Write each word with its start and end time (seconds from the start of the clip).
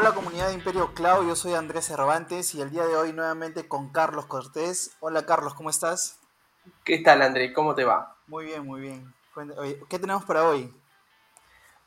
Hola 0.00 0.14
comunidad 0.14 0.46
de 0.46 0.54
Imperio 0.54 0.94
Cloud, 0.94 1.26
yo 1.26 1.34
soy 1.34 1.54
Andrés 1.54 1.86
Cervantes 1.86 2.54
y 2.54 2.60
el 2.60 2.70
día 2.70 2.86
de 2.86 2.94
hoy 2.94 3.12
nuevamente 3.12 3.66
con 3.66 3.88
Carlos 3.88 4.26
Cortés. 4.26 4.96
Hola 5.00 5.26
Carlos, 5.26 5.54
¿cómo 5.54 5.70
estás? 5.70 6.20
¿Qué 6.84 6.98
tal 6.98 7.20
Andrés? 7.20 7.50
¿Cómo 7.52 7.74
te 7.74 7.82
va? 7.82 8.14
Muy 8.28 8.44
bien, 8.44 8.64
muy 8.64 8.80
bien. 8.80 9.12
¿Qué 9.88 9.98
tenemos 9.98 10.24
para 10.24 10.48
hoy? 10.48 10.72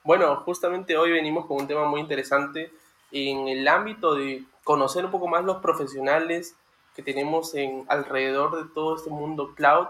Bueno, 0.04 0.36
justamente 0.44 0.98
hoy 0.98 1.14
venimos 1.14 1.46
con 1.46 1.62
un 1.62 1.68
tema 1.68 1.86
muy 1.86 2.02
interesante 2.02 2.74
en 3.14 3.48
el 3.48 3.66
ámbito 3.66 4.14
de 4.14 4.44
conocer 4.66 5.06
un 5.06 5.12
poco 5.12 5.30
más 5.30 5.46
los 5.46 5.62
profesionales 5.62 6.58
que 6.98 7.04
tenemos 7.04 7.56
en 7.56 7.86
alrededor 7.88 8.62
de 8.62 8.74
todo 8.74 8.98
este 8.98 9.10
mundo 9.10 9.56
cloud. 9.56 9.88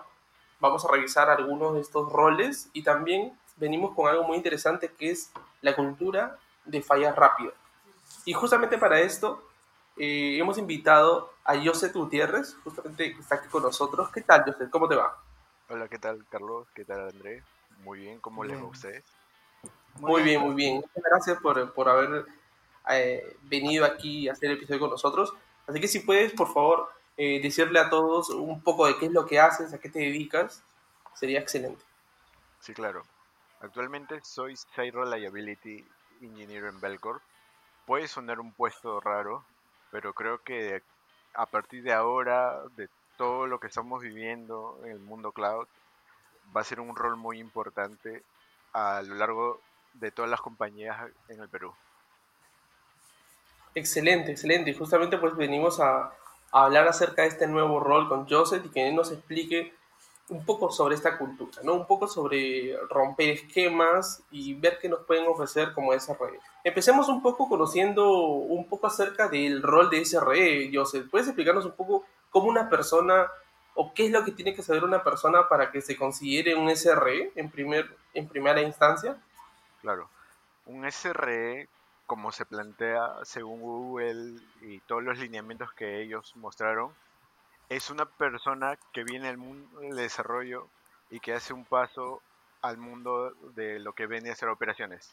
Vamos 0.59 0.85
a 0.85 0.91
revisar 0.91 1.31
algunos 1.31 1.73
de 1.73 1.81
estos 1.81 2.11
roles 2.11 2.69
y 2.71 2.83
también 2.83 3.35
venimos 3.55 3.95
con 3.95 4.07
algo 4.07 4.23
muy 4.25 4.37
interesante 4.37 4.91
que 4.95 5.09
es 5.09 5.31
la 5.63 5.75
cultura 5.75 6.37
de 6.65 6.83
fallas 6.83 7.15
rápidas. 7.15 7.55
Y 8.25 8.33
justamente 8.33 8.77
para 8.77 8.99
esto 8.99 9.43
eh, 9.97 10.37
hemos 10.37 10.57
invitado 10.57 11.33
a 11.43 11.57
José 11.57 11.89
Gutiérrez, 11.89 12.55
justamente 12.63 13.13
que 13.13 13.19
está 13.19 13.35
aquí 13.35 13.47
con 13.47 13.63
nosotros. 13.63 14.09
¿Qué 14.11 14.21
tal, 14.21 14.43
José? 14.43 14.69
¿Cómo 14.69 14.87
te 14.87 14.95
va? 14.95 15.17
Hola, 15.69 15.87
¿qué 15.87 15.97
tal, 15.97 16.25
Carlos? 16.29 16.67
¿Qué 16.75 16.85
tal, 16.85 17.09
Andrés? 17.09 17.43
Muy 17.79 17.99
bien, 17.99 18.19
¿cómo 18.19 18.43
les 18.43 18.57
va 18.57 18.61
a 18.61 18.65
ustedes? 18.65 19.03
Muy, 19.99 20.21
bien, 20.21 20.41
muy 20.41 20.53
bien. 20.53 20.75
Muchas 20.75 21.03
gracias 21.03 21.39
por, 21.39 21.73
por 21.73 21.89
haber 21.89 22.25
eh, 22.89 23.37
venido 23.43 23.85
aquí 23.85 24.29
a 24.29 24.33
hacer 24.33 24.51
el 24.51 24.57
episodio 24.57 24.81
con 24.81 24.89
nosotros. 24.91 25.33
Así 25.67 25.79
que 25.79 25.87
si 25.87 25.99
puedes, 25.99 26.33
por 26.33 26.53
favor, 26.53 26.91
eh, 27.17 27.41
decirle 27.41 27.79
a 27.79 27.89
todos 27.89 28.29
un 28.29 28.61
poco 28.61 28.85
de 28.85 28.97
qué 28.97 29.07
es 29.07 29.11
lo 29.11 29.25
que 29.25 29.39
haces, 29.39 29.73
a 29.73 29.79
qué 29.79 29.89
te 29.89 29.99
dedicas, 29.99 30.63
sería 31.15 31.39
excelente. 31.39 31.83
Sí, 32.59 32.73
claro. 32.73 33.03
Actualmente 33.61 34.19
soy 34.23 34.55
Site 34.55 34.91
Reliability 34.91 35.85
Engineer 36.21 36.65
en 36.65 36.79
Belcorp. 36.79 37.21
Puede 37.85 38.07
sonar 38.07 38.39
un 38.39 38.51
puesto 38.51 38.99
raro, 38.99 39.43
pero 39.91 40.13
creo 40.13 40.41
que 40.43 40.81
a 41.33 41.45
partir 41.45 41.83
de 41.83 41.93
ahora, 41.93 42.61
de 42.75 42.89
todo 43.17 43.47
lo 43.47 43.59
que 43.59 43.67
estamos 43.67 44.01
viviendo 44.01 44.79
en 44.83 44.91
el 44.91 44.99
mundo 44.99 45.31
cloud, 45.31 45.67
va 46.55 46.61
a 46.61 46.65
ser 46.65 46.79
un 46.79 46.95
rol 46.95 47.15
muy 47.17 47.39
importante 47.39 48.23
a 48.73 49.01
lo 49.01 49.15
largo 49.15 49.61
de 49.93 50.11
todas 50.11 50.29
las 50.29 50.41
compañías 50.41 50.97
en 51.29 51.41
el 51.41 51.49
Perú. 51.49 51.73
Excelente, 53.75 54.31
excelente. 54.31 54.71
Y 54.71 54.73
justamente 54.73 55.17
pues 55.17 55.35
venimos 55.35 55.79
a, 55.79 56.13
a, 56.51 56.65
hablar 56.65 56.87
acerca 56.87 57.23
de 57.23 57.29
este 57.29 57.47
nuevo 57.47 57.79
rol 57.79 58.09
con 58.09 58.27
Joseph 58.27 58.65
y 58.65 58.69
que 58.69 58.87
él 58.87 58.95
nos 58.95 59.11
explique 59.11 59.73
un 60.31 60.45
poco 60.45 60.71
sobre 60.71 60.95
esta 60.95 61.17
cultura, 61.17 61.61
¿no? 61.61 61.73
Un 61.73 61.85
poco 61.85 62.07
sobre 62.07 62.77
romper 62.89 63.31
esquemas 63.31 64.23
y 64.31 64.53
ver 64.53 64.79
qué 64.79 64.87
nos 64.87 65.01
pueden 65.01 65.27
ofrecer 65.27 65.73
como 65.73 65.91
SRE. 65.91 66.39
Empecemos 66.63 67.09
un 67.09 67.21
poco 67.21 67.49
conociendo 67.49 68.09
un 68.09 68.67
poco 68.69 68.87
acerca 68.87 69.27
del 69.27 69.61
rol 69.61 69.89
de 69.89 70.05
SRE, 70.05 70.71
Joseph. 70.73 71.09
¿Puedes 71.11 71.27
explicarnos 71.27 71.65
un 71.65 71.73
poco 71.73 72.05
cómo 72.29 72.47
una 72.47 72.69
persona 72.69 73.27
o 73.75 73.93
qué 73.93 74.05
es 74.05 74.11
lo 74.11 74.23
que 74.23 74.31
tiene 74.31 74.55
que 74.55 74.63
saber 74.63 74.85
una 74.85 75.03
persona 75.03 75.49
para 75.49 75.69
que 75.69 75.81
se 75.81 75.97
considere 75.97 76.55
un 76.55 76.73
SRE 76.73 77.33
en, 77.35 77.51
primer, 77.51 77.93
en 78.13 78.29
primera 78.29 78.61
instancia? 78.61 79.17
Claro, 79.81 80.09
un 80.65 80.89
SRE, 80.89 81.67
como 82.07 82.31
se 82.31 82.45
plantea 82.45 83.15
según 83.23 83.59
Google 83.59 84.39
y 84.61 84.79
todos 84.79 85.03
los 85.03 85.17
lineamientos 85.17 85.73
que 85.73 86.01
ellos 86.01 86.33
mostraron, 86.37 86.93
es 87.71 87.89
una 87.89 88.05
persona 88.05 88.77
que 88.91 89.05
viene 89.05 89.29
al 89.29 89.37
mundo 89.37 89.79
del 89.79 89.95
desarrollo 89.95 90.67
y 91.09 91.21
que 91.21 91.33
hace 91.33 91.53
un 91.53 91.63
paso 91.63 92.21
al 92.61 92.75
mundo 92.75 93.31
de 93.55 93.79
lo 93.79 93.93
que 93.93 94.07
viene 94.07 94.29
a 94.29 94.35
ser 94.35 94.49
operaciones. 94.49 95.09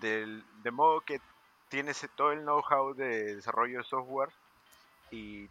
de 0.00 0.70
modo 0.70 1.02
que 1.02 1.20
tienes 1.68 2.08
todo 2.16 2.32
el 2.32 2.40
know-how 2.40 2.94
de 2.94 3.34
desarrollo 3.36 3.78
de 3.78 3.84
software 3.84 4.30
y 5.10 5.50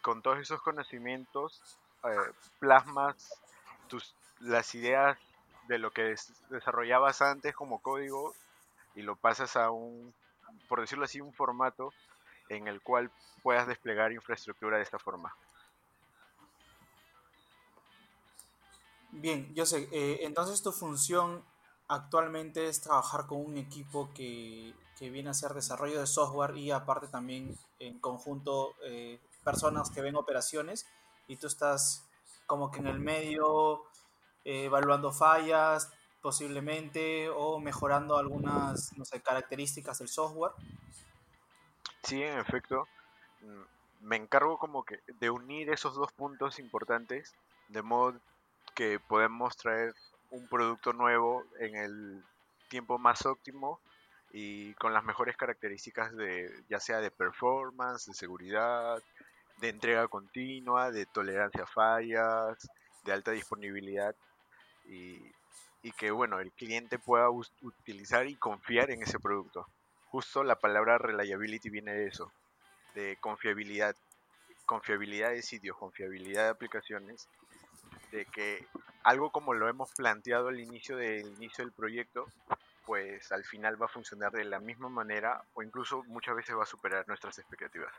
con 0.00 0.22
todos 0.22 0.40
esos 0.40 0.60
conocimientos 0.60 1.62
eh, 2.02 2.32
plasmas 2.58 3.40
tus, 3.86 4.16
las 4.40 4.74
ideas 4.74 5.16
de 5.68 5.78
lo 5.78 5.92
que 5.92 6.16
desarrollabas 6.50 7.22
antes 7.22 7.54
como 7.54 7.80
código 7.80 8.34
y 8.96 9.02
lo 9.02 9.14
pasas 9.14 9.54
a 9.54 9.70
un, 9.70 10.12
por 10.68 10.80
decirlo 10.80 11.04
así, 11.04 11.20
un 11.20 11.32
formato 11.32 11.94
en 12.56 12.68
el 12.68 12.80
cual 12.80 13.10
puedas 13.42 13.66
desplegar 13.66 14.12
infraestructura 14.12 14.76
de 14.76 14.82
esta 14.82 14.98
forma. 14.98 15.34
Bien, 19.10 19.52
yo 19.54 19.66
sé, 19.66 19.88
eh, 19.92 20.20
entonces 20.22 20.62
tu 20.62 20.72
función 20.72 21.44
actualmente 21.88 22.68
es 22.68 22.80
trabajar 22.80 23.26
con 23.26 23.44
un 23.44 23.58
equipo 23.58 24.10
que, 24.14 24.74
viene 25.00 25.30
a 25.30 25.32
hacer 25.32 25.52
desarrollo 25.52 25.98
de 25.98 26.06
software 26.06 26.56
y 26.56 26.70
aparte 26.70 27.08
también 27.08 27.58
en 27.80 27.98
conjunto 27.98 28.76
eh, 28.84 29.18
personas 29.42 29.90
que 29.90 30.00
ven 30.00 30.14
operaciones 30.14 30.86
y 31.26 31.38
tú 31.38 31.48
estás 31.48 32.04
como 32.46 32.70
que 32.70 32.78
en 32.78 32.86
el 32.86 33.00
medio 33.00 33.82
eh, 34.44 34.66
evaluando 34.66 35.10
fallas 35.10 35.90
posiblemente 36.20 37.28
o 37.30 37.58
mejorando 37.58 38.16
algunas 38.16 38.96
no 38.96 39.04
sé, 39.04 39.20
características 39.20 39.98
del 39.98 40.08
software. 40.08 40.52
Sí, 42.02 42.22
en 42.22 42.38
efecto. 42.38 42.88
Mm, 43.40 43.62
me 44.06 44.16
encargo 44.16 44.58
como 44.58 44.84
que 44.84 45.00
de 45.20 45.30
unir 45.30 45.70
esos 45.70 45.94
dos 45.94 46.12
puntos 46.12 46.58
importantes, 46.58 47.34
de 47.68 47.82
modo 47.82 48.20
que 48.74 48.98
podemos 49.00 49.56
traer 49.56 49.94
un 50.30 50.46
producto 50.48 50.92
nuevo 50.92 51.44
en 51.60 51.76
el 51.76 52.24
tiempo 52.68 52.98
más 52.98 53.26
óptimo 53.26 53.80
y 54.32 54.74
con 54.74 54.94
las 54.94 55.04
mejores 55.04 55.36
características 55.36 56.14
de 56.16 56.50
ya 56.68 56.80
sea 56.80 57.00
de 57.00 57.10
performance, 57.10 58.06
de 58.06 58.14
seguridad, 58.14 59.02
de 59.58 59.68
entrega 59.68 60.08
continua, 60.08 60.90
de 60.90 61.06
tolerancia 61.06 61.64
a 61.64 61.66
fallas, 61.66 62.68
de 63.04 63.12
alta 63.12 63.32
disponibilidad 63.32 64.14
y, 64.86 65.20
y 65.82 65.92
que 65.92 66.10
bueno, 66.10 66.40
el 66.40 66.50
cliente 66.52 66.98
pueda 66.98 67.28
utilizar 67.30 68.26
y 68.26 68.36
confiar 68.36 68.90
en 68.90 69.02
ese 69.02 69.20
producto 69.20 69.66
justo 70.12 70.44
la 70.44 70.56
palabra 70.56 70.98
reliability 70.98 71.70
viene 71.70 71.94
de 71.94 72.06
eso, 72.06 72.30
de 72.94 73.16
confiabilidad, 73.18 73.96
confiabilidad 74.66 75.30
de 75.30 75.40
sitios, 75.40 75.74
confiabilidad 75.78 76.44
de 76.44 76.50
aplicaciones, 76.50 77.28
de 78.10 78.26
que 78.26 78.66
algo 79.04 79.30
como 79.30 79.54
lo 79.54 79.70
hemos 79.70 79.90
planteado 79.92 80.48
al 80.48 80.60
inicio 80.60 80.98
del 80.98 81.26
inicio 81.38 81.64
del 81.64 81.72
proyecto, 81.72 82.26
pues 82.84 83.32
al 83.32 83.44
final 83.44 83.80
va 83.80 83.86
a 83.86 83.88
funcionar 83.88 84.32
de 84.32 84.44
la 84.44 84.60
misma 84.60 84.90
manera 84.90 85.42
o 85.54 85.62
incluso 85.62 86.02
muchas 86.04 86.36
veces 86.36 86.54
va 86.58 86.64
a 86.64 86.66
superar 86.66 87.08
nuestras 87.08 87.38
expectativas. 87.38 87.92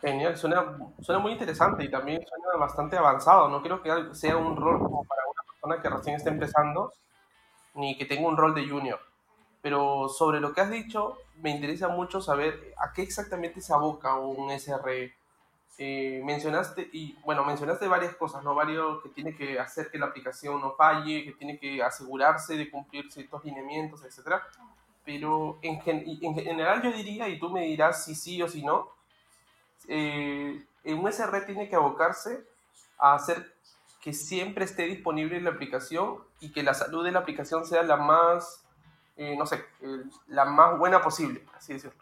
Genial, 0.00 0.36
suena, 0.36 0.78
suena 1.00 1.20
muy 1.20 1.32
interesante 1.32 1.82
y 1.82 1.90
también 1.90 2.24
suena 2.24 2.56
bastante 2.56 2.96
avanzado. 2.96 3.48
No 3.48 3.62
creo 3.62 3.82
que 3.82 4.14
sea 4.14 4.36
un 4.36 4.56
rol 4.56 4.78
como 4.78 5.02
para 5.04 5.22
una 5.24 5.42
persona 5.42 5.82
que 5.82 5.88
recién 5.88 6.16
está 6.16 6.30
empezando, 6.30 6.92
ni 7.74 7.98
que 7.98 8.04
tenga 8.04 8.28
un 8.28 8.36
rol 8.36 8.54
de 8.54 8.68
junior 8.68 9.11
pero 9.62 10.08
sobre 10.08 10.40
lo 10.40 10.52
que 10.52 10.60
has 10.60 10.70
dicho, 10.70 11.16
me 11.36 11.50
interesa 11.50 11.88
mucho 11.88 12.20
saber 12.20 12.74
a 12.76 12.92
qué 12.92 13.02
exactamente 13.02 13.60
se 13.60 13.72
aboca 13.72 14.16
un 14.16 14.50
SRE. 14.50 15.14
Eh, 15.78 16.20
mencionaste, 16.24 16.90
y 16.92 17.16
bueno, 17.24 17.44
mencionaste 17.44 17.88
varias 17.88 18.14
cosas, 18.16 18.42
¿no? 18.44 18.54
Varios 18.54 19.02
que 19.02 19.08
tiene 19.08 19.34
que 19.34 19.58
hacer 19.58 19.90
que 19.90 19.98
la 19.98 20.06
aplicación 20.06 20.60
no 20.60 20.74
falle, 20.74 21.24
que 21.24 21.32
tiene 21.32 21.58
que 21.58 21.82
asegurarse 21.82 22.56
de 22.56 22.70
cumplir 22.70 23.10
ciertos 23.10 23.44
lineamientos, 23.44 24.04
etc. 24.04 24.42
Pero 25.04 25.58
en, 25.62 25.80
en 25.86 26.34
general 26.34 26.82
yo 26.82 26.92
diría, 26.92 27.28
y 27.28 27.38
tú 27.38 27.48
me 27.48 27.62
dirás 27.62 28.04
si 28.04 28.14
sí 28.14 28.42
o 28.42 28.48
si 28.48 28.62
no, 28.62 28.90
eh, 29.88 30.64
un 30.84 31.12
SRE 31.12 31.42
tiene 31.42 31.68
que 31.68 31.76
abocarse 31.76 32.44
a 32.98 33.14
hacer 33.14 33.54
que 34.00 34.12
siempre 34.12 34.64
esté 34.64 34.82
disponible 34.84 35.40
la 35.40 35.50
aplicación 35.50 36.18
y 36.40 36.52
que 36.52 36.62
la 36.62 36.74
salud 36.74 37.04
de 37.04 37.12
la 37.12 37.20
aplicación 37.20 37.64
sea 37.64 37.82
la 37.84 37.96
más 37.96 38.61
eh, 39.16 39.36
no 39.36 39.46
sé, 39.46 39.64
la 40.28 40.44
más 40.44 40.78
buena 40.78 41.00
posible, 41.00 41.44
así 41.54 41.74
decirlo. 41.74 42.00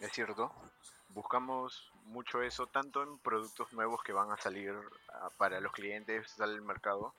Es 0.00 0.12
cierto, 0.12 0.52
buscamos 1.10 1.90
mucho 2.04 2.42
eso, 2.42 2.66
tanto 2.66 3.02
en 3.02 3.18
productos 3.18 3.72
nuevos 3.72 4.02
que 4.02 4.12
van 4.12 4.30
a 4.30 4.36
salir 4.36 4.74
ah, 5.08 5.30
para 5.38 5.60
los 5.60 5.72
clientes 5.72 6.38
al 6.40 6.60
mercado, 6.62 7.14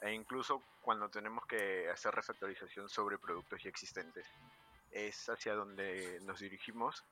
e 0.00 0.12
incluso 0.12 0.62
cuando 0.82 1.08
tenemos 1.08 1.44
que 1.46 1.90
hacer 1.90 2.14
refactorización 2.14 2.88
sobre 2.88 3.18
productos 3.18 3.62
ya 3.62 3.68
existentes. 3.68 4.26
Es 4.92 5.28
hacia 5.28 5.54
donde 5.54 6.20
nos 6.22 6.40
dirigimos 6.40 7.04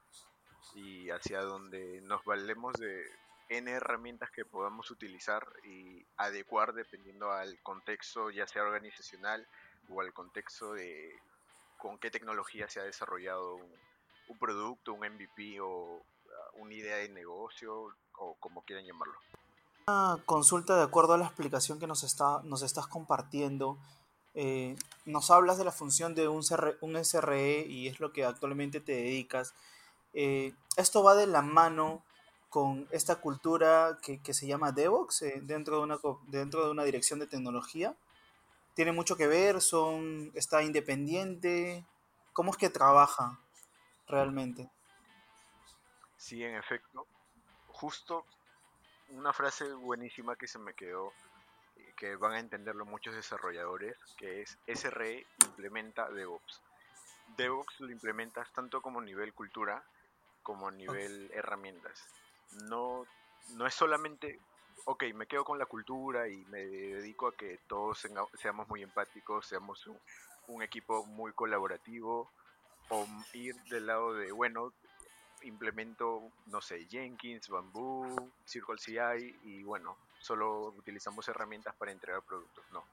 y 0.75 1.11
hacia 1.11 1.43
donde 1.43 2.01
nos 2.03 2.25
valemos 2.25 2.75
de 2.75 3.05
N 3.49 3.71
herramientas 3.71 4.31
que 4.31 4.45
podamos 4.45 4.91
utilizar 4.91 5.47
y 5.65 6.05
adecuar 6.17 6.73
dependiendo 6.73 7.33
al 7.33 7.59
contexto, 7.63 8.31
ya 8.31 8.47
sea 8.47 8.63
organizacional, 8.63 9.47
o 9.89 10.01
al 10.01 10.13
contexto 10.13 10.75
de 10.75 11.11
con 11.79 11.99
qué 11.99 12.11
tecnología 12.11 12.69
se 12.69 12.81
ha 12.81 12.85
desarrollado 12.85 13.57
un, 14.29 14.39
producto, 14.39 14.93
un 14.93 15.01
MVP 15.01 15.61
o 15.61 15.69
uh, 15.69 16.03
una 16.63 16.75
idea 16.75 16.97
de 16.97 17.09
negocio 17.09 17.95
o 18.19 18.35
como 18.41 18.63
quieran 18.63 18.87
llamarlo. 18.87 19.15
Una 19.89 20.19
consulta 20.25 20.77
de 20.77 20.83
acuerdo 20.83 21.15
a 21.15 21.19
la 21.19 21.27
explicación 21.27 21.79
que 21.79 21.87
nos, 21.87 22.03
está, 22.03 22.41
nos 22.43 22.63
estás 22.63 22.87
compartiendo. 22.87 23.79
eh, 24.35 24.77
nos 25.05 25.31
hablas 25.31 25.59
de 25.59 25.65
la 25.65 25.73
función 25.73 26.15
de 26.15 26.29
un, 26.29 26.43
un, 26.81 27.05
SRE 27.05 27.67
y 27.67 27.87
es 27.87 28.01
lo 28.01 28.13
que 28.13 28.25
actualmente 28.25 28.81
te 28.81 28.93
dedicas. 28.93 29.55
Eh, 30.13 30.55
esto 30.77 31.03
va 31.03 31.15
de 31.15 31.27
la 31.27 31.43
mano 31.43 32.03
con 32.49 32.89
esta 32.91 33.17
cultura 33.17 33.99
que, 34.03 34.21
que 34.23 34.35
se 34.35 34.47
llama 34.47 34.73
DevOps 34.73 35.23
eh, 35.23 35.41
dentro, 35.43 35.77
de 35.77 35.83
una, 35.85 35.99
dentro 36.27 36.65
de 36.65 36.71
una 36.71 36.85
dirección 36.85 37.19
de 37.19 37.27
tecnología. 37.27 37.95
Tiene 38.77 38.93
mucho 38.93 39.17
que 39.17 39.27
ver, 39.27 39.63
son, 39.63 40.31
está 40.35 40.63
independiente. 40.63 41.83
¿Cómo 42.35 42.51
es 42.51 42.59
que 42.59 42.69
trabaja 42.69 43.41
realmente? 44.07 44.71
Sí, 46.19 46.45
en 46.45 46.57
efecto. 46.57 47.07
Justo 47.69 48.27
una 49.09 49.33
frase 49.33 49.73
buenísima 49.73 50.37
que 50.37 50.47
se 50.47 50.59
me 50.59 50.75
quedó, 50.75 51.15
que 51.97 52.17
van 52.17 52.33
a 52.33 52.39
entenderlo 52.39 52.85
muchos 52.85 53.15
desarrolladores, 53.15 53.97
que 54.19 54.43
es 54.43 54.59
SRE 54.67 55.27
implementa 55.47 56.11
DevOps. 56.11 56.61
DevOps 57.39 57.81
lo 57.81 57.91
implementas 57.91 58.53
tanto 58.53 58.83
como 58.83 59.01
nivel 59.01 59.33
cultura 59.33 59.83
como 60.43 60.71
nivel 60.71 61.31
herramientas. 61.33 62.05
No, 62.69 63.07
no 63.55 63.67
es 63.67 63.75
solamente, 63.75 64.39
ok, 64.87 65.05
me 65.15 65.27
quedo 65.27 65.45
con 65.45 65.59
la 65.59 65.67
cultura 65.67 66.29
y 66.29 66.45
me 66.47 66.65
dedico 66.65 67.29
a 67.29 67.37
que 67.37 67.59
todos 67.67 68.07
seamos 68.41 68.69
muy 68.69 68.83
empáticos, 68.83 69.47
seamos 69.47 69.85
un 70.47 70.63
equipo 70.63 71.05
muy 71.05 71.33
colaborativo, 71.33 72.31
o 72.89 73.07
ir 73.33 73.57
del 73.65 73.87
lado 73.87 74.15
de, 74.15 74.31
bueno, 74.31 74.73
implemento, 75.43 76.31
no 76.47 76.61
sé, 76.61 76.87
Jenkins, 76.87 77.49
Bamboo, 77.49 78.31
Circle 78.45 78.79
CI 78.79 79.39
y 79.43 79.63
bueno, 79.65 79.97
solo 80.21 80.69
utilizamos 80.69 81.27
herramientas 81.29 81.75
para 81.75 81.91
entregar 81.91 82.23
productos. 82.23 82.65
No, 82.73 82.85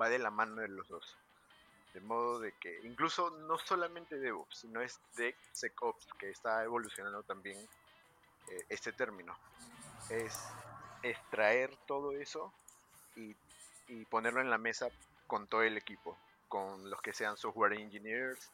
va 0.00 0.08
de 0.08 0.18
la 0.18 0.30
mano 0.30 0.62
de 0.62 0.68
los 0.68 0.88
dos. 0.88 1.16
De 1.92 2.00
modo 2.00 2.40
de 2.40 2.52
que 2.52 2.80
incluso 2.84 3.30
no 3.30 3.58
solamente 3.58 4.18
DevOps, 4.18 4.60
sino 4.60 4.80
es 4.80 4.98
DevSecOps, 5.16 6.08
que 6.18 6.30
está 6.30 6.64
evolucionando 6.64 7.22
también 7.22 7.58
eh, 8.48 8.64
este 8.70 8.92
término. 8.92 9.36
Es 10.08 10.48
extraer 11.02 11.76
todo 11.86 12.12
eso 12.12 12.52
y, 13.16 13.34
y 13.88 14.04
ponerlo 14.06 14.40
en 14.40 14.50
la 14.50 14.58
mesa 14.58 14.88
con 15.26 15.46
todo 15.46 15.62
el 15.62 15.76
equipo, 15.76 16.16
con 16.48 16.90
los 16.90 17.00
que 17.00 17.12
sean 17.12 17.36
software 17.36 17.74
engineers, 17.74 18.50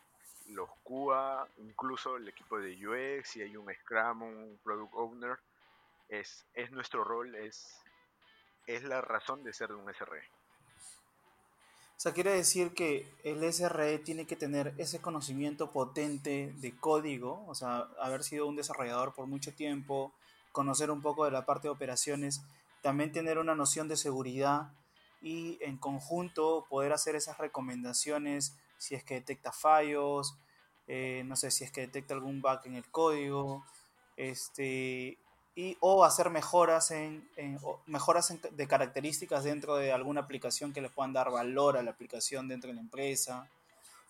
los 0.48 0.68
QA, 0.82 1.46
incluso 1.58 2.16
el 2.16 2.28
equipo 2.28 2.58
de 2.58 2.74
UX, 2.86 3.28
si 3.28 3.42
hay 3.42 3.56
un 3.56 3.72
Scrum, 3.82 4.22
un 4.22 4.58
Product 4.62 4.94
Owner, 4.94 5.38
es, 6.08 6.44
es 6.54 6.70
nuestro 6.70 7.04
rol, 7.04 7.34
es, 7.34 7.80
es 8.66 8.82
la 8.82 9.00
razón 9.00 9.44
de 9.44 9.52
ser 9.52 9.68
de 9.68 9.74
un 9.74 9.92
SRE. 9.92 10.22
O 11.96 12.00
sea, 12.00 12.12
quiere 12.12 12.30
decir 12.30 12.74
que 12.74 13.10
el 13.24 13.42
SRE 13.52 13.98
tiene 13.98 14.24
que 14.24 14.36
tener 14.36 14.72
ese 14.78 15.00
conocimiento 15.00 15.72
potente 15.72 16.52
de 16.58 16.76
código, 16.76 17.44
o 17.48 17.54
sea, 17.54 17.88
haber 18.00 18.22
sido 18.22 18.46
un 18.46 18.54
desarrollador 18.54 19.14
por 19.14 19.26
mucho 19.26 19.52
tiempo, 19.52 20.12
conocer 20.58 20.90
un 20.90 21.00
poco 21.00 21.24
de 21.24 21.30
la 21.30 21.46
parte 21.46 21.68
de 21.68 21.72
operaciones, 21.72 22.42
también 22.82 23.12
tener 23.12 23.38
una 23.38 23.54
noción 23.54 23.86
de 23.86 23.96
seguridad 23.96 24.72
y 25.22 25.56
en 25.60 25.76
conjunto 25.76 26.66
poder 26.68 26.92
hacer 26.92 27.14
esas 27.14 27.38
recomendaciones 27.38 28.56
si 28.76 28.96
es 28.96 29.04
que 29.04 29.14
detecta 29.14 29.52
fallos, 29.52 30.36
eh, 30.88 31.22
no 31.26 31.36
sé 31.36 31.52
si 31.52 31.62
es 31.62 31.70
que 31.70 31.82
detecta 31.82 32.14
algún 32.14 32.42
bug 32.42 32.58
en 32.64 32.74
el 32.74 32.90
código, 32.90 33.64
este, 34.16 35.16
y, 35.54 35.76
o 35.78 36.04
hacer 36.04 36.28
mejoras, 36.28 36.90
en, 36.90 37.30
mejoras 37.86 38.34
de 38.50 38.66
características 38.66 39.44
dentro 39.44 39.76
de 39.76 39.92
alguna 39.92 40.22
aplicación 40.22 40.72
que 40.72 40.80
le 40.80 40.90
puedan 40.90 41.12
dar 41.12 41.30
valor 41.30 41.76
a 41.76 41.84
la 41.84 41.92
aplicación 41.92 42.48
dentro 42.48 42.66
de 42.66 42.74
la 42.74 42.80
empresa. 42.80 43.48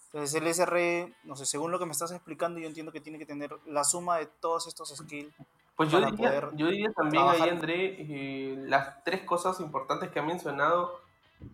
Entonces 0.07 0.41
el 0.41 0.55
SRE, 0.55 1.13
no 1.25 1.37
sé, 1.37 1.45
según 1.45 1.73
lo 1.73 1.79
que 1.79 1.85
me 1.85 1.93
estás 1.93 2.11
explicando, 2.13 2.59
yo 2.59 2.69
entiendo 2.69 2.91
que 2.91 3.03
tiene 3.03 3.19
que 3.19 3.27
tener 3.27 3.51
la 3.67 3.85
suma 3.85 4.17
de 4.17 4.25
todos 4.25 4.67
estos 4.67 4.97
skills. 4.97 5.35
Pues 5.79 5.91
yo 5.91 6.01
diría, 6.11 6.51
yo 6.55 6.67
diría 6.67 6.93
también 6.93 7.25
ahí, 7.27 7.49
André, 7.49 7.97
eh, 8.01 8.57
las 8.67 9.03
tres 9.05 9.23
cosas 9.23 9.61
importantes 9.61 10.11
que 10.11 10.19
ha 10.19 10.23
mencionado 10.23 11.01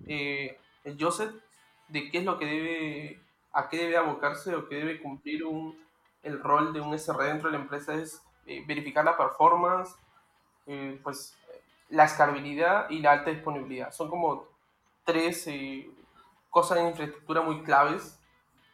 eh, 0.07 0.59
Joseph 0.99 1.35
de 1.89 2.11
qué 2.11 2.19
es 2.19 2.25
lo 2.25 2.39
que 2.39 2.47
debe, 2.47 3.21
a 3.53 3.69
qué 3.69 3.77
debe 3.77 3.99
abocarse 3.99 4.55
o 4.55 4.67
qué 4.67 4.77
debe 4.77 5.03
cumplir 5.03 5.45
un, 5.45 5.79
el 6.23 6.43
rol 6.43 6.73
de 6.73 6.81
un 6.81 6.95
SR 6.95 7.23
dentro 7.25 7.51
de 7.51 7.59
la 7.59 7.63
empresa 7.63 7.95
es 7.95 8.23
eh, 8.47 8.65
verificar 8.67 9.05
la 9.05 9.17
performance, 9.17 9.95
eh, 10.67 10.99
pues 11.03 11.37
la 11.91 12.05
escalabilidad 12.05 12.89
y 12.91 13.01
la 13.01 13.13
alta 13.13 13.31
disponibilidad. 13.31 13.93
Son 13.93 14.09
como 14.09 14.49
tres 15.05 15.47
eh, 15.49 15.91
cosas 16.49 16.79
de 16.79 16.89
infraestructura 16.89 17.43
muy 17.43 17.63
claves 17.63 18.19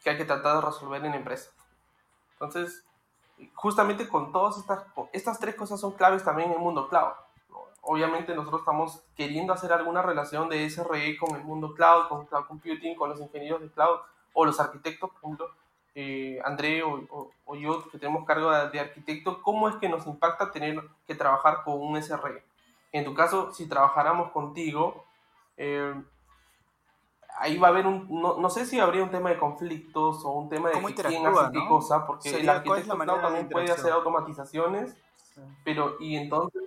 que 0.05 0.11
hay 0.11 0.17
que 0.17 0.25
tratar 0.25 0.57
de 0.61 0.67
resolver 0.67 1.05
en 1.05 1.11
la 1.11 1.17
empresa. 1.17 1.51
Entonces, 2.35 2.85
justamente 3.55 4.09
con 4.09 4.33
todas 4.33 4.59
estas, 4.59 4.85
estas 5.13 5.39
tres 5.39 5.55
cosas 5.55 5.81
son 5.81 5.93
claves 5.93 6.25
también 6.25 6.51
en 6.51 6.57
el 6.57 6.61
mundo 6.61 6.89
cloud 6.89 7.13
obviamente 7.83 8.35
nosotros 8.35 8.61
estamos 8.61 9.03
queriendo 9.17 9.53
hacer 9.53 9.73
alguna 9.73 10.03
relación 10.03 10.49
de 10.49 10.69
SRE 10.69 11.17
con 11.17 11.37
el 11.37 11.45
mundo 11.45 11.75
cloud, 11.75 12.09
con 12.09 12.27
cloud 12.27 12.47
computing, 12.47 12.95
con 12.95 13.11
los 13.11 13.21
ingenieros 13.21 13.61
de 13.61 13.71
cloud 13.71 13.99
o 14.33 14.45
los 14.45 14.61
arquitectos, 14.61 15.11
por 15.11 15.19
ejemplo, 15.19 15.51
eh, 15.95 16.39
André 16.45 16.83
o, 16.85 17.31
yo 17.57 17.89
que 17.91 17.99
tenemos 17.99 18.25
cargo 18.25 18.51
de, 18.51 18.81
arquitecto, 18.81 19.43
¿cómo 19.43 19.69
es 19.69 19.75
que 19.77 19.89
nos 19.89 20.07
impacta 20.07 20.53
tener 20.53 20.81
que 21.07 21.15
trabajar 21.15 21.65
con 21.65 21.81
un 21.81 22.01
SRE? 22.01 22.45
En 22.93 23.05
tu 23.05 23.15
caso, 23.15 23.53
si 23.53 23.69
trabajáramos 23.69 24.31
contigo, 24.31 25.05
eh, 25.57 25.95
ahí 27.39 27.59
va 27.59 27.69
a 27.69 27.71
haber 27.71 27.87
un, 27.87 28.09
no, 28.09 28.51
sé 28.51 28.67
si 28.67 28.79
habría 28.79 29.03
un 29.03 29.11
tema 29.11 29.31
de 29.31 29.39
conflictos 29.39 30.25
o 30.25 30.33
un 30.33 30.49
tema 30.49 30.71
de 30.71 30.81
quién 30.95 31.27
hace 31.27 31.53
qué 31.53 31.69
cosa, 31.69 32.07
porque 32.07 32.41
el 32.41 32.49
arquitecto 32.49 32.97
también 32.97 33.49
puede 33.49 33.71
hacer 33.71 33.93
automatizaciones, 33.93 34.97
pero 35.65 35.97
y 36.01 36.17
entonces 36.17 36.63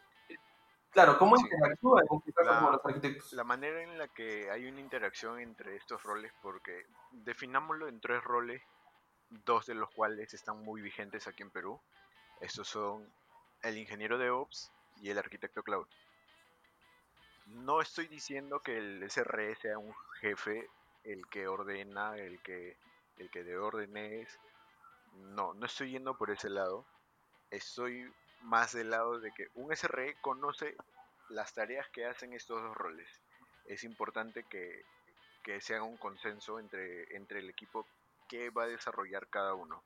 Claro, 0.94 1.18
¿cómo 1.18 1.36
interactúa 1.36 2.02
en 2.02 2.18
este 2.20 2.32
caso 2.34 2.62
con 2.62 2.72
los 2.72 2.86
arquitectos? 2.86 3.34
La 3.34 3.44
manera 3.44 3.82
en 3.82 3.98
la 3.98 4.08
que 4.10 4.52
hay 4.52 4.66
una 4.66 4.80
interacción 4.80 5.40
entre 5.40 5.76
estos 5.76 6.04
roles, 6.04 6.32
porque 6.40 6.86
definámoslo 7.12 7.88
en 7.88 8.00
tres 8.00 8.24
roles, 8.24 8.62
dos 9.30 9.66
de 9.66 9.74
los 9.74 9.90
cuales 9.90 10.36
están 10.36 10.64
muy 10.64 10.82
vigentes 10.84 11.28
aquí 11.28 11.42
en 11.42 11.50
Perú. 11.50 11.82
Estos 12.42 12.68
son 12.68 13.12
el 13.64 13.80
ingeniero 13.80 14.20
de 14.20 14.30
Ops 14.30 14.72
y 15.02 15.10
el 15.10 15.18
arquitecto 15.18 15.64
cloud. 15.64 15.88
No 17.46 17.82
estoy 17.82 18.08
diciendo 18.08 18.62
que 18.62 18.78
el 18.78 19.10
SRE 19.10 19.56
sea 19.56 19.78
un 19.78 19.94
jefe, 20.22 20.70
el 21.04 21.28
que 21.28 21.48
ordena, 21.48 22.18
el 22.18 22.42
que, 22.42 22.78
el 23.18 23.30
que 23.30 23.44
de 23.44 23.58
órdenes. 23.58 24.40
No, 25.14 25.54
no 25.54 25.66
estoy 25.66 25.92
yendo 25.92 26.18
por 26.18 26.32
ese 26.32 26.50
lado. 26.50 26.86
Estoy 27.52 28.12
más 28.42 28.74
del 28.74 28.90
lado 28.90 29.20
de 29.20 29.32
que 29.32 29.50
un 29.56 29.76
SRE 29.76 30.16
conoce 30.22 30.76
las 31.30 31.54
tareas 31.54 31.88
que 31.90 32.06
hacen 32.06 32.34
estos 32.34 32.62
dos 32.62 32.76
roles. 32.76 33.08
Es 33.66 33.84
importante 33.84 34.44
que, 34.44 34.84
que 35.44 35.62
se 35.62 35.76
haga 35.76 35.84
un 35.84 35.98
consenso 35.98 36.60
entre, 36.60 37.16
entre 37.16 37.40
el 37.40 37.50
equipo 37.50 37.86
que 38.28 38.50
va 38.50 38.64
a 38.64 38.68
desarrollar 38.68 39.28
cada 39.28 39.54
uno. 39.54 39.84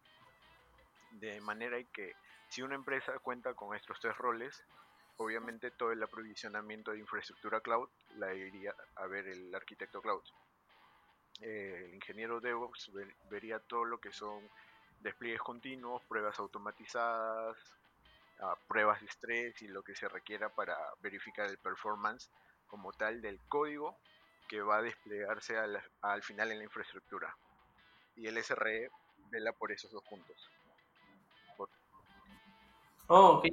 De 1.12 1.42
manera 1.42 1.78
que 1.92 2.16
si 2.50 2.62
una 2.62 2.76
empresa 2.76 3.18
cuenta 3.20 3.54
con 3.54 3.76
estos 3.76 4.00
tres 4.00 4.18
roles, 4.18 4.64
obviamente 5.18 5.72
todo 5.72 5.92
el 5.92 6.02
aprovisionamiento 6.02 6.92
de 6.92 7.00
infraestructura 7.00 7.62
cloud 7.62 7.90
la 8.16 8.34
iría 8.34 8.74
a 8.96 9.08
ver 9.08 9.28
el 9.28 9.54
arquitecto 9.54 10.02
cloud. 10.02 10.24
Eh, 11.42 11.84
el 11.86 11.96
ingeniero 11.96 12.40
DevOps 12.40 12.92
vería 13.30 13.60
todo 13.60 13.86
lo 13.86 14.00
que 14.00 14.12
son 14.12 14.50
despliegues 15.02 15.42
continuos, 15.42 16.04
pruebas 16.06 16.40
automatizadas, 16.40 17.58
pruebas 18.68 19.00
de 19.02 19.08
estrés 19.08 19.62
y 19.62 19.68
lo 19.68 19.84
que 19.84 19.96
se 19.96 20.08
requiera 20.08 20.50
para 20.50 20.76
verificar 21.02 21.48
el 21.48 21.58
performance 21.58 22.30
como 22.68 22.94
tal 22.94 23.22
del 23.22 23.40
código 23.48 23.98
que 24.48 24.62
va 24.62 24.78
a 24.78 24.82
desplegarse 24.82 25.58
al, 25.58 25.82
al 26.02 26.24
final 26.24 26.52
en 26.52 26.60
la 26.60 26.64
infraestructura. 26.64 27.36
Y 28.16 28.28
el 28.28 28.38
SRE 28.38 28.90
vela 29.30 29.52
por 29.54 29.72
esos 29.72 29.92
dos 29.92 30.04
puntos. 30.04 30.50
Oh, 33.10 33.42
ok, 33.42 33.46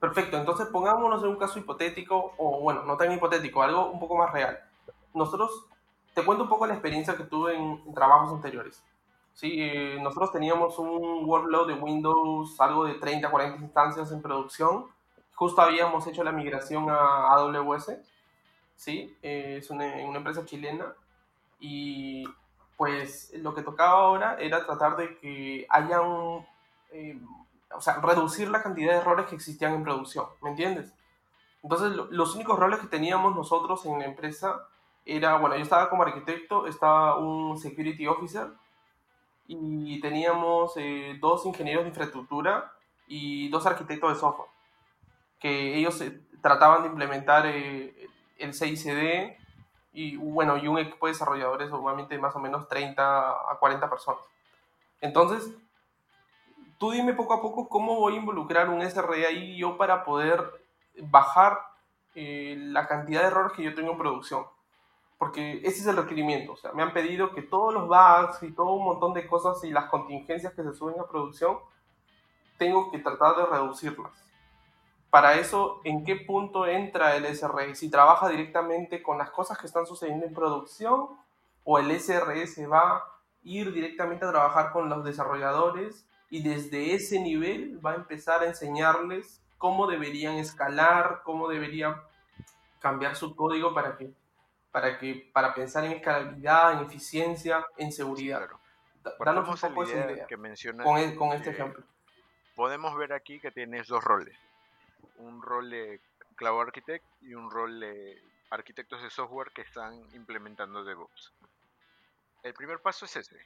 Perfecto, 0.00 0.38
entonces 0.38 0.66
pongámonos 0.68 1.22
en 1.22 1.28
un 1.28 1.36
caso 1.36 1.58
hipotético, 1.58 2.32
o 2.38 2.60
bueno, 2.60 2.84
no 2.84 2.96
tan 2.96 3.12
hipotético, 3.12 3.62
algo 3.62 3.90
un 3.90 4.00
poco 4.00 4.16
más 4.16 4.32
real. 4.32 4.58
Nosotros, 5.12 5.66
te 6.14 6.24
cuento 6.24 6.44
un 6.44 6.48
poco 6.48 6.66
la 6.66 6.72
experiencia 6.72 7.16
que 7.16 7.24
tuve 7.24 7.54
en 7.54 7.92
trabajos 7.92 8.32
anteriores. 8.32 8.82
Sí, 9.34 9.56
eh, 9.58 9.98
nosotros 10.02 10.32
teníamos 10.32 10.78
un 10.78 11.24
workload 11.26 11.68
de 11.68 11.74
Windows, 11.74 12.58
algo 12.60 12.84
de 12.84 12.94
30, 12.94 13.30
40 13.30 13.62
instancias 13.62 14.10
en 14.10 14.22
producción. 14.22 14.86
Justo 15.34 15.60
habíamos 15.60 16.06
hecho 16.06 16.24
la 16.24 16.32
migración 16.32 16.88
a 16.88 17.32
AWS, 17.34 17.98
¿sí? 18.76 19.14
Eh, 19.22 19.56
es 19.58 19.70
una, 19.70 19.84
una, 20.06 20.18
empresa 20.18 20.46
chilena. 20.46 20.94
Y 21.58 22.26
pues 22.78 23.32
lo 23.34 23.54
que 23.54 23.62
tocaba 23.62 24.00
ahora 24.00 24.36
era 24.38 24.64
tratar 24.64 24.96
de 24.96 25.18
que 25.18 25.66
haya 25.68 26.00
un... 26.00 26.46
Eh, 26.92 27.20
o 27.72 27.80
sea, 27.80 28.00
reducir 28.00 28.50
la 28.50 28.62
cantidad 28.62 28.92
de 28.92 28.98
errores 28.98 29.26
que 29.26 29.36
existían 29.36 29.74
en 29.74 29.84
producción, 29.84 30.26
¿me 30.42 30.50
entiendes? 30.50 30.92
Entonces, 31.62 31.92
los 32.10 32.34
únicos 32.34 32.58
roles 32.58 32.80
que 32.80 32.86
teníamos 32.86 33.34
nosotros 33.36 33.84
en 33.86 33.98
la 33.98 34.06
empresa 34.06 34.66
era, 35.04 35.36
bueno, 35.36 35.56
yo 35.56 35.62
estaba 35.62 35.90
como 35.90 36.02
arquitecto, 36.02 36.66
estaba 36.66 37.18
un 37.18 37.58
security 37.58 38.06
officer 38.06 38.48
y 39.46 40.00
teníamos 40.00 40.72
eh, 40.76 41.18
dos 41.20 41.44
ingenieros 41.44 41.82
de 41.82 41.88
infraestructura 41.88 42.72
y 43.08 43.48
dos 43.48 43.66
arquitectos 43.66 44.14
de 44.14 44.20
software, 44.20 44.48
que 45.40 45.76
ellos 45.76 46.00
eh, 46.00 46.20
trataban 46.40 46.82
de 46.82 46.88
implementar 46.88 47.44
eh, 47.46 48.08
el 48.38 48.54
CICD 48.54 49.36
y, 49.92 50.16
bueno, 50.16 50.56
y 50.56 50.68
un 50.68 50.78
equipo 50.78 51.06
de 51.06 51.12
desarrolladores, 51.12 51.68
normalmente 51.70 52.16
más 52.18 52.34
o 52.36 52.38
menos 52.38 52.68
30 52.68 53.30
a 53.50 53.56
40 53.58 53.90
personas. 53.90 54.22
Entonces, 55.00 55.52
tú 56.80 56.90
dime 56.90 57.12
poco 57.14 57.34
a 57.34 57.40
poco 57.40 57.68
cómo 57.68 57.94
voy 57.94 58.14
a 58.14 58.16
involucrar 58.16 58.68
un 58.68 58.82
ahí 58.82 59.56
yo 59.56 59.76
para 59.76 60.02
poder 60.04 60.42
bajar 61.02 61.60
la 62.16 62.88
cantidad 62.88 63.20
de 63.20 63.28
errores 63.28 63.52
que 63.52 63.62
yo 63.62 63.74
tengo 63.76 63.92
en 63.92 63.98
producción 63.98 64.44
porque 65.20 65.60
ese 65.64 65.82
es 65.82 65.86
el 65.86 65.98
requerimiento. 65.98 66.52
O 66.52 66.56
sea, 66.56 66.72
me 66.72 66.82
han 66.82 66.94
pedido 66.94 67.34
que 67.34 67.42
todos 67.42 67.74
los 67.74 67.86
bugs 67.86 68.42
y 68.42 68.52
todo 68.52 68.72
un 68.72 68.86
montón 68.86 69.12
de 69.12 69.26
cosas 69.26 69.62
y 69.64 69.70
las 69.70 69.90
contingencias 69.90 70.54
que 70.54 70.62
se 70.62 70.72
suben 70.72 70.98
a 70.98 71.06
producción, 71.06 71.58
tengo 72.56 72.90
que 72.90 73.00
tratar 73.00 73.36
de 73.36 73.44
reducirlas. 73.44 74.12
Para 75.10 75.34
eso, 75.34 75.82
¿en 75.84 76.06
qué 76.06 76.16
punto 76.16 76.66
entra 76.66 77.16
el 77.16 77.26
SRE? 77.36 77.74
Si 77.74 77.90
trabaja 77.90 78.30
directamente 78.30 79.02
con 79.02 79.18
las 79.18 79.30
cosas 79.30 79.58
que 79.58 79.66
están 79.66 79.84
sucediendo 79.84 80.24
en 80.24 80.32
producción 80.32 81.08
o 81.64 81.78
el 81.78 82.00
SRE 82.00 82.46
se 82.46 82.66
va 82.66 82.96
a 82.96 83.04
ir 83.42 83.74
directamente 83.74 84.24
a 84.24 84.30
trabajar 84.30 84.72
con 84.72 84.88
los 84.88 85.04
desarrolladores 85.04 86.06
y 86.30 86.42
desde 86.42 86.94
ese 86.94 87.20
nivel 87.20 87.84
va 87.84 87.92
a 87.92 87.96
empezar 87.96 88.42
a 88.42 88.46
enseñarles 88.46 89.42
cómo 89.58 89.86
deberían 89.86 90.36
escalar, 90.36 91.22
cómo 91.24 91.48
deberían 91.48 91.96
cambiar 92.78 93.16
su 93.16 93.36
código 93.36 93.74
para 93.74 93.96
que 93.96 94.12
para, 94.70 94.98
que, 94.98 95.30
para 95.32 95.54
pensar 95.54 95.84
en 95.84 95.92
escalabilidad, 95.92 96.74
en 96.74 96.86
eficiencia, 96.86 97.66
en 97.76 97.92
seguridad. 97.92 98.48
Danos 99.24 99.48
un 99.48 99.68
poco 99.70 99.84
esa 99.84 100.10
idea 100.10 100.26
que 100.26 100.36
con, 100.36 100.98
e, 100.98 101.14
con 101.14 101.32
este 101.32 101.50
ejemplo. 101.50 101.84
Podemos 102.54 102.96
ver 102.96 103.12
aquí 103.12 103.40
que 103.40 103.50
tienes 103.50 103.88
dos 103.88 104.04
roles. 104.04 104.36
Un 105.16 105.42
rol 105.42 105.70
de 105.70 106.00
Cloud 106.36 106.60
Architect 106.60 107.04
y 107.22 107.34
un 107.34 107.50
rol 107.50 107.80
de 107.80 108.22
arquitectos 108.50 109.02
de 109.02 109.10
software 109.10 109.50
que 109.52 109.62
están 109.62 109.94
implementando 110.14 110.84
DevOps. 110.84 111.32
El 112.42 112.54
primer 112.54 112.80
paso 112.80 113.04
es 113.04 113.16
ese. 113.16 113.38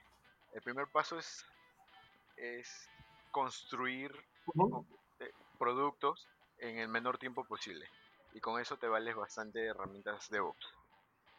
El 0.53 0.62
primer 0.62 0.87
paso 0.88 1.19
es, 1.19 1.45
es 2.37 2.88
construir 3.31 4.12
eh, 5.21 5.31
productos 5.59 6.29
en 6.59 6.79
el 6.79 6.88
menor 6.88 7.19
tiempo 7.19 7.45
posible. 7.45 7.88
Y 8.33 8.41
con 8.41 8.61
eso 8.61 8.76
te 8.76 8.88
vales 8.88 9.14
bastante 9.14 9.61
de 9.61 9.69
herramientas 9.69 10.29
DevOps 10.31 10.67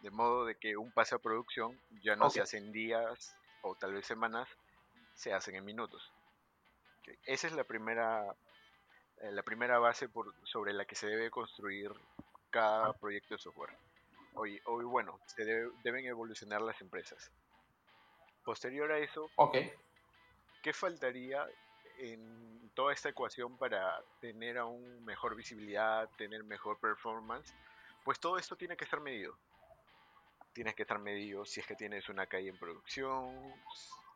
de 0.05 0.11
modo 0.11 0.45
de 0.45 0.55
que 0.55 0.77
un 0.77 0.91
pase 0.91 1.15
a 1.15 1.19
producción 1.19 1.79
ya 2.03 2.15
no 2.15 2.29
se 2.29 2.39
hace 2.39 2.57
en 2.57 2.71
días 2.71 3.35
o 3.63 3.73
tal 3.73 3.93
vez 3.93 4.05
semanas, 4.05 4.47
se 5.15 5.33
hacen 5.33 5.55
en 5.55 5.65
minutos. 5.65 6.13
Esa 7.25 7.47
es 7.47 7.53
la 7.53 7.63
primera, 7.63 8.23
eh, 9.21 9.31
la 9.31 9.41
primera 9.41 9.79
base 9.79 10.07
por, 10.07 10.31
sobre 10.45 10.73
la 10.73 10.85
que 10.85 10.93
se 10.93 11.07
debe 11.07 11.31
construir 11.31 11.91
cada 12.51 12.93
proyecto 12.93 13.33
de 13.33 13.39
software. 13.39 13.75
Hoy, 14.35 14.61
hoy 14.65 14.85
bueno, 14.85 15.19
se 15.25 15.43
deben 15.83 16.05
evolucionar 16.05 16.61
las 16.61 16.79
empresas. 16.81 17.31
Posterior 18.43 18.91
a 18.91 18.99
eso, 18.99 19.27
¿qué 20.65 20.73
faltaría 20.73 21.47
en 21.99 22.71
toda 22.73 22.91
esta 22.91 23.09
ecuación 23.09 23.55
para 23.55 24.03
tener 24.19 24.57
aún 24.57 25.05
mejor 25.05 25.35
visibilidad, 25.35 26.09
tener 26.17 26.43
mejor 26.43 26.79
performance? 26.79 27.53
Pues 28.03 28.19
todo 28.19 28.39
esto 28.39 28.55
tiene 28.55 28.75
que 28.75 28.83
estar 28.83 28.99
medido 28.99 29.37
tienes 30.55 30.73
que 30.73 30.83
estar 30.83 30.97
medido 30.99 31.45
si 31.45 31.59
es 31.59 31.67
que 31.67 31.75
tienes 31.75 32.07
una 32.07 32.27
calle 32.27 32.47
en 32.47 32.57
producción, 32.57 33.53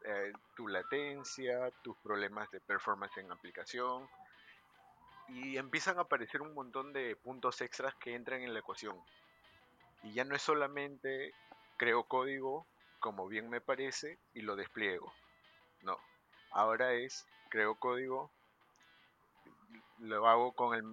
eh, 0.05 0.31
tu 0.55 0.69
latencia, 0.69 1.69
tus 1.83 1.97
problemas 1.97 2.49
de 2.49 2.61
performance 2.61 3.17
en 3.17 3.29
aplicación. 3.29 4.09
Y 5.27 5.57
empiezan 5.57 5.97
a 5.97 6.03
aparecer 6.03 6.41
un 6.41 6.53
montón 6.53 6.93
de 6.93 7.17
puntos 7.17 7.59
extras 7.59 7.93
que 7.95 8.15
entran 8.15 8.41
en 8.41 8.53
la 8.53 8.61
ecuación. 8.61 8.97
Y 10.01 10.13
ya 10.13 10.23
no 10.23 10.33
es 10.33 10.41
solamente 10.41 11.33
creo 11.77 12.05
código, 12.05 12.65
como 13.01 13.27
bien 13.27 13.49
me 13.49 13.59
parece, 13.59 14.17
y 14.33 14.41
lo 14.41 14.55
despliego. 14.55 15.13
No. 15.81 15.97
Ahora 16.51 16.93
es 16.93 17.25
creo 17.49 17.75
código, 17.75 18.31
lo 19.99 20.27
hago 20.27 20.53
con 20.53 20.75
el, 20.75 20.83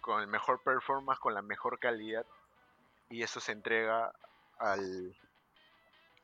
con 0.00 0.20
el 0.20 0.26
mejor 0.26 0.62
performance, 0.62 1.18
con 1.18 1.34
la 1.34 1.42
mejor 1.42 1.78
calidad, 1.78 2.24
y 3.10 3.22
eso 3.22 3.40
se 3.40 3.52
entrega 3.52 4.12
al, 4.58 5.16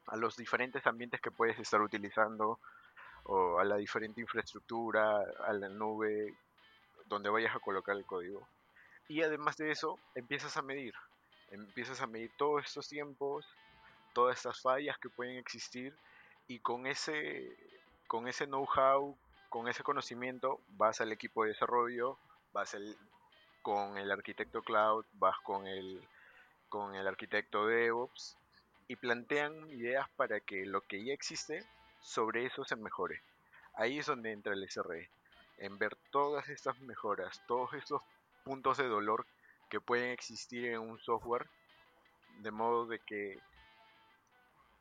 a 0.07 0.17
los 0.17 0.37
diferentes 0.37 0.87
ambientes 0.87 1.21
que 1.21 1.31
puedes 1.31 1.59
estar 1.59 1.81
utilizando 1.81 2.59
o 3.25 3.59
a 3.59 3.65
la 3.65 3.77
diferente 3.77 4.21
infraestructura, 4.21 5.23
a 5.47 5.53
la 5.55 5.69
nube, 5.69 6.35
donde 7.07 7.31
vayas 7.31 7.55
a 7.57 7.61
colocar 7.61 7.97
el 7.97 8.05
código. 8.05 8.47
Y 9.09 9.23
además 9.23 9.57
de 9.57 9.71
eso, 9.71 9.99
empiezas 10.15 10.57
a 10.57 10.63
medir. 10.63 10.95
Empiezas 11.51 12.01
a 12.01 12.07
medir 12.07 12.31
todos 12.37 12.65
estos 12.65 12.89
tiempos, 12.89 13.47
todas 14.13 14.37
estas 14.37 14.61
fallas 14.61 14.99
que 14.99 15.09
pueden 15.09 15.37
existir 15.37 15.95
y 16.49 16.61
con 16.61 16.87
ese, 16.87 17.57
con 18.07 18.29
ese 18.29 18.47
know-how, 18.47 19.17
con 19.49 19.69
ese 19.69 19.83
conocimiento, 19.83 20.61
vas 20.69 21.01
al 21.01 21.13
equipo 21.13 21.43
de 21.43 21.51
desarrollo, 21.51 22.19
vas 22.53 22.77
con 23.63 23.99
el 23.99 24.11
arquitecto 24.11 24.63
cloud, 24.63 25.05
vas 25.15 25.39
con 25.41 25.67
el 25.67 26.07
con 26.69 26.97
el 26.97 27.07
arquitecto 27.07 27.67
DevOps 27.67 28.37
y 28.89 28.97
plantean 28.97 29.71
ideas 29.71 30.09
para 30.17 30.41
que 30.41 30.67
lo 30.67 30.81
que 30.81 31.05
ya 31.05 31.13
existe 31.13 31.65
sobre 32.01 32.47
eso 32.47 32.65
se 32.65 32.75
mejore. 32.75 33.23
Ahí 33.75 34.01
es 34.01 34.07
donde 34.07 34.33
entra 34.33 34.55
el 34.55 34.69
SRE, 34.69 35.09
en 35.59 35.79
ver 35.79 35.97
todas 36.11 36.49
estas 36.49 36.81
mejoras, 36.81 37.41
todos 37.47 37.73
estos 37.75 38.03
puntos 38.43 38.79
de 38.79 38.89
dolor 38.89 39.25
que 39.71 39.81
pueden 39.81 40.11
existir 40.11 40.67
en 40.67 40.81
un 40.81 40.99
software, 40.99 41.49
de 42.41 42.51
modo 42.51 42.87
de 42.87 42.99
que 42.99 43.39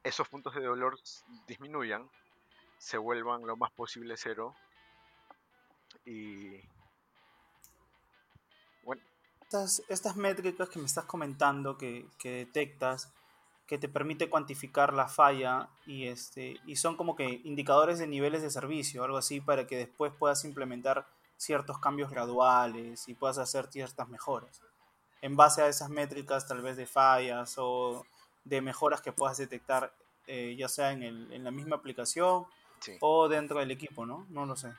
esos 0.03 0.27
puntos 0.27 0.55
de 0.55 0.63
dolor 0.63 0.99
disminuyan, 1.47 2.09
se 2.83 2.97
vuelvan 2.97 3.47
lo 3.47 3.55
más 3.55 3.71
posible 3.71 4.15
cero 4.17 4.53
y 6.05 6.59
estas, 9.87 10.15
métricas 10.15 10.67
que 10.67 10.79
me 10.79 10.85
estás 10.85 11.05
comentando, 11.05 11.77
que, 11.77 12.09
detectas, 12.23 13.13
que 13.67 13.77
te 13.77 13.87
permite 13.87 14.27
cuantificar 14.27 14.93
la 14.93 15.07
falla 15.07 15.69
y, 15.85 16.07
este, 16.07 16.59
y 16.65 16.75
son 16.75 16.97
como 16.97 17.15
que 17.15 17.39
indicadores 17.43 17.99
de 17.99 18.07
niveles 18.07 18.41
de 18.41 18.49
servicio, 18.49 19.03
algo 19.03 19.17
así, 19.17 19.39
para 19.41 19.67
que 19.67 19.77
después 19.77 20.11
puedas 20.11 20.43
implementar 20.43 21.07
ciertos 21.37 21.77
cambios 21.77 22.09
graduales 22.09 23.07
y 23.07 23.13
puedas 23.13 23.37
hacer 23.37 23.67
ciertas 23.67 24.09
mejoras. 24.09 24.59
En 25.21 25.35
base 25.35 25.61
a 25.61 25.67
esas 25.67 25.89
métricas, 25.89 26.47
tal 26.47 26.63
vez 26.63 26.75
de 26.75 26.87
fallas 26.87 27.53
o 27.57 28.05
de 28.43 28.59
mejoras 28.61 29.01
que 29.01 29.13
puedas 29.13 29.37
detectar, 29.37 29.93
eh, 30.25 30.55
ya 30.57 30.67
sea 30.67 30.93
en, 30.93 31.03
el, 31.03 31.31
en, 31.31 31.43
la 31.43 31.51
misma 31.51 31.75
aplicación 31.75 32.47
o 32.99 33.27
dentro 33.29 33.59
del 33.59 33.71
equipo, 33.71 34.05
¿no? 34.05 34.25
No 34.29 34.45
lo 34.45 34.55
sé. 34.55 34.73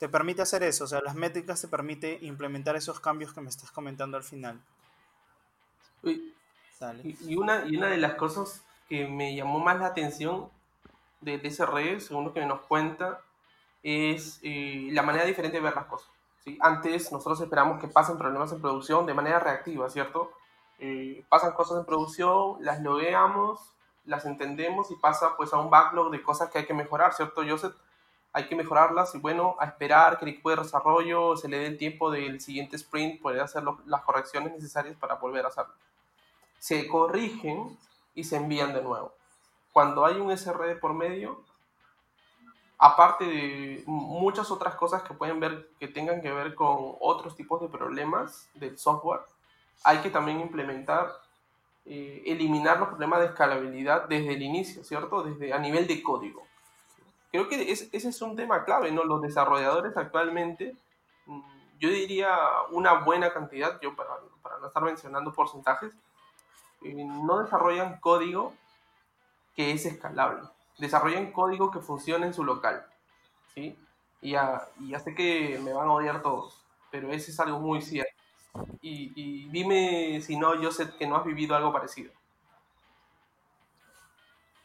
te 0.00 0.08
permite 0.08 0.40
hacer 0.40 0.62
eso, 0.62 0.84
o 0.84 0.86
sea, 0.86 1.02
las 1.02 1.14
métricas 1.14 1.60
te 1.60 1.68
permite 1.68 2.18
implementar 2.22 2.74
esos 2.74 3.00
cambios 3.00 3.34
que 3.34 3.42
me 3.42 3.50
estás 3.50 3.70
comentando 3.70 4.16
al 4.16 4.22
final. 4.22 4.58
Y, 6.02 7.36
una, 7.36 7.66
y 7.66 7.76
una 7.76 7.88
de 7.88 7.98
las 7.98 8.14
cosas 8.14 8.64
que 8.88 9.06
me 9.06 9.36
llamó 9.36 9.58
más 9.58 9.78
la 9.78 9.88
atención 9.88 10.48
de, 11.20 11.38
ese 11.44 11.66
red, 11.66 11.98
según 11.98 12.24
lo 12.24 12.32
que 12.32 12.46
nos 12.46 12.62
cuenta, 12.62 13.20
es 13.82 14.40
eh, 14.42 14.88
la 14.90 15.02
manera 15.02 15.26
diferente 15.26 15.58
de 15.58 15.64
ver 15.64 15.74
las 15.74 15.84
cosas. 15.84 16.10
¿sí? 16.44 16.56
Antes 16.62 17.12
nosotros 17.12 17.42
esperamos 17.42 17.78
que 17.78 17.88
pasen 17.88 18.16
problemas 18.16 18.50
en 18.52 18.62
producción 18.62 19.04
de 19.04 19.12
manera 19.12 19.38
reactiva, 19.38 19.90
¿cierto? 19.90 20.32
Eh, 20.78 21.26
pasan 21.28 21.52
cosas 21.52 21.78
en 21.78 21.84
producción, 21.84 22.56
las 22.60 22.80
logueamos, 22.80 23.74
las 24.04 24.24
entendemos 24.24 24.90
y 24.90 24.96
pasa 24.96 25.36
pues 25.36 25.52
a 25.52 25.58
un 25.58 25.70
backlog 25.70 26.10
de 26.10 26.22
cosas 26.22 26.50
que 26.50 26.58
hay 26.58 26.66
que 26.66 26.74
mejorar, 26.74 27.12
¿cierto, 27.14 27.42
Joseph? 27.46 27.74
hay 28.32 28.46
que 28.46 28.54
mejorarlas 28.54 29.14
y 29.14 29.18
bueno, 29.18 29.56
a 29.58 29.66
esperar 29.66 30.18
que 30.18 30.24
el 30.24 30.32
equipo 30.32 30.50
de 30.50 30.56
desarrollo 30.56 31.36
se 31.36 31.48
le 31.48 31.58
dé 31.58 31.66
el 31.66 31.78
tiempo 31.78 32.10
del 32.10 32.40
siguiente 32.40 32.76
sprint, 32.76 33.20
poder 33.20 33.40
hacer 33.40 33.64
las 33.86 34.02
correcciones 34.02 34.52
necesarias 34.52 34.96
para 34.96 35.16
volver 35.16 35.44
a 35.44 35.48
hacerlo. 35.48 35.74
Se 36.58 36.86
corrigen 36.86 37.76
y 38.14 38.24
se 38.24 38.36
envían 38.36 38.72
de 38.72 38.82
nuevo. 38.82 39.12
Cuando 39.72 40.04
hay 40.04 40.16
un 40.16 40.36
SRD 40.36 40.76
por 40.76 40.94
medio, 40.94 41.42
aparte 42.78 43.24
de 43.24 43.82
muchas 43.86 44.50
otras 44.50 44.74
cosas 44.76 45.02
que 45.02 45.14
pueden 45.14 45.40
ver 45.40 45.70
que 45.78 45.88
tengan 45.88 46.20
que 46.20 46.32
ver 46.32 46.54
con 46.54 46.94
otros 47.00 47.34
tipos 47.34 47.60
de 47.60 47.68
problemas 47.68 48.48
del 48.54 48.78
software, 48.78 49.20
hay 49.82 49.98
que 49.98 50.10
también 50.10 50.40
implementar, 50.40 51.10
eh, 51.86 52.22
eliminar 52.26 52.78
los 52.78 52.88
problemas 52.88 53.20
de 53.20 53.26
escalabilidad 53.26 54.08
desde 54.08 54.34
el 54.34 54.42
inicio, 54.42 54.84
¿cierto? 54.84 55.22
Desde 55.22 55.52
a 55.52 55.58
nivel 55.58 55.86
de 55.86 56.02
código 56.02 56.44
creo 57.30 57.48
que 57.48 57.70
ese 57.70 57.88
es 57.92 58.22
un 58.22 58.36
tema 58.36 58.64
clave, 58.64 58.90
¿no? 58.90 59.04
Los 59.04 59.22
desarrolladores 59.22 59.96
actualmente, 59.96 60.76
mm, 61.26 61.40
yo 61.78 61.88
diría 61.88 62.36
una 62.70 62.94
buena 63.04 63.32
cantidad, 63.32 63.80
yo 63.80 63.94
para, 63.94 64.10
no 64.60 64.66
estar 64.66 64.82
mencionando 64.82 65.32
porcentajes, 65.32 65.92
eh, 66.82 66.94
no 66.94 67.42
desarrollan 67.42 68.00
código 68.00 68.54
que 69.54 69.72
es 69.72 69.86
escalable. 69.86 70.42
Desarrollan 70.78 71.32
código 71.32 71.70
que 71.70 71.80
funcione 71.80 72.26
en 72.26 72.34
su 72.34 72.44
local. 72.44 72.86
¿sí? 73.54 73.78
Y 74.20 74.32
ya 74.32 74.68
sé 75.02 75.14
que 75.14 75.60
me 75.62 75.72
van 75.72 75.88
a 75.88 75.92
odiar 75.92 76.22
todos, 76.22 76.62
pero 76.90 77.10
ese 77.10 77.30
es 77.30 77.40
algo 77.40 77.58
muy 77.58 77.80
cierto. 77.80 78.19
Y, 78.82 79.12
y 79.14 79.48
dime 79.50 80.20
si 80.22 80.36
no, 80.36 80.60
yo 80.60 80.70
sé 80.72 80.94
que 80.96 81.06
no 81.06 81.16
has 81.16 81.24
vivido 81.24 81.54
algo 81.54 81.72
parecido. 81.72 82.12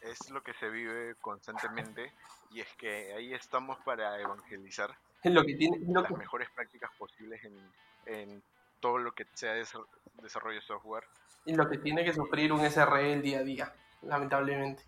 Es 0.01 0.29
lo 0.29 0.41
que 0.43 0.53
se 0.53 0.69
vive 0.69 1.15
constantemente 1.19 2.13
y 2.51 2.61
es 2.61 2.67
que 2.77 3.13
ahí 3.13 3.33
estamos 3.33 3.79
para 3.83 4.19
evangelizar 4.21 4.95
Es 5.23 5.33
lo 5.33 5.43
que 5.43 5.55
tiene, 5.55 5.79
lo 5.87 6.01
las 6.01 6.11
que- 6.11 6.17
mejores 6.17 6.49
prácticas 6.51 6.91
posibles 6.97 7.43
en, 7.43 7.71
en 8.05 8.43
todo 8.79 8.99
lo 8.99 9.13
que 9.13 9.25
sea 9.33 9.55
desa- 9.55 9.85
desarrollo 10.21 10.59
de 10.59 10.65
software. 10.65 11.05
y 11.45 11.55
lo 11.55 11.67
que 11.67 11.79
tiene 11.79 12.03
que 12.05 12.13
sufrir 12.13 12.53
un 12.53 12.61
SRE 12.61 13.13
el 13.13 13.21
día 13.23 13.39
a 13.39 13.43
día, 13.43 13.73
lamentablemente. 14.03 14.83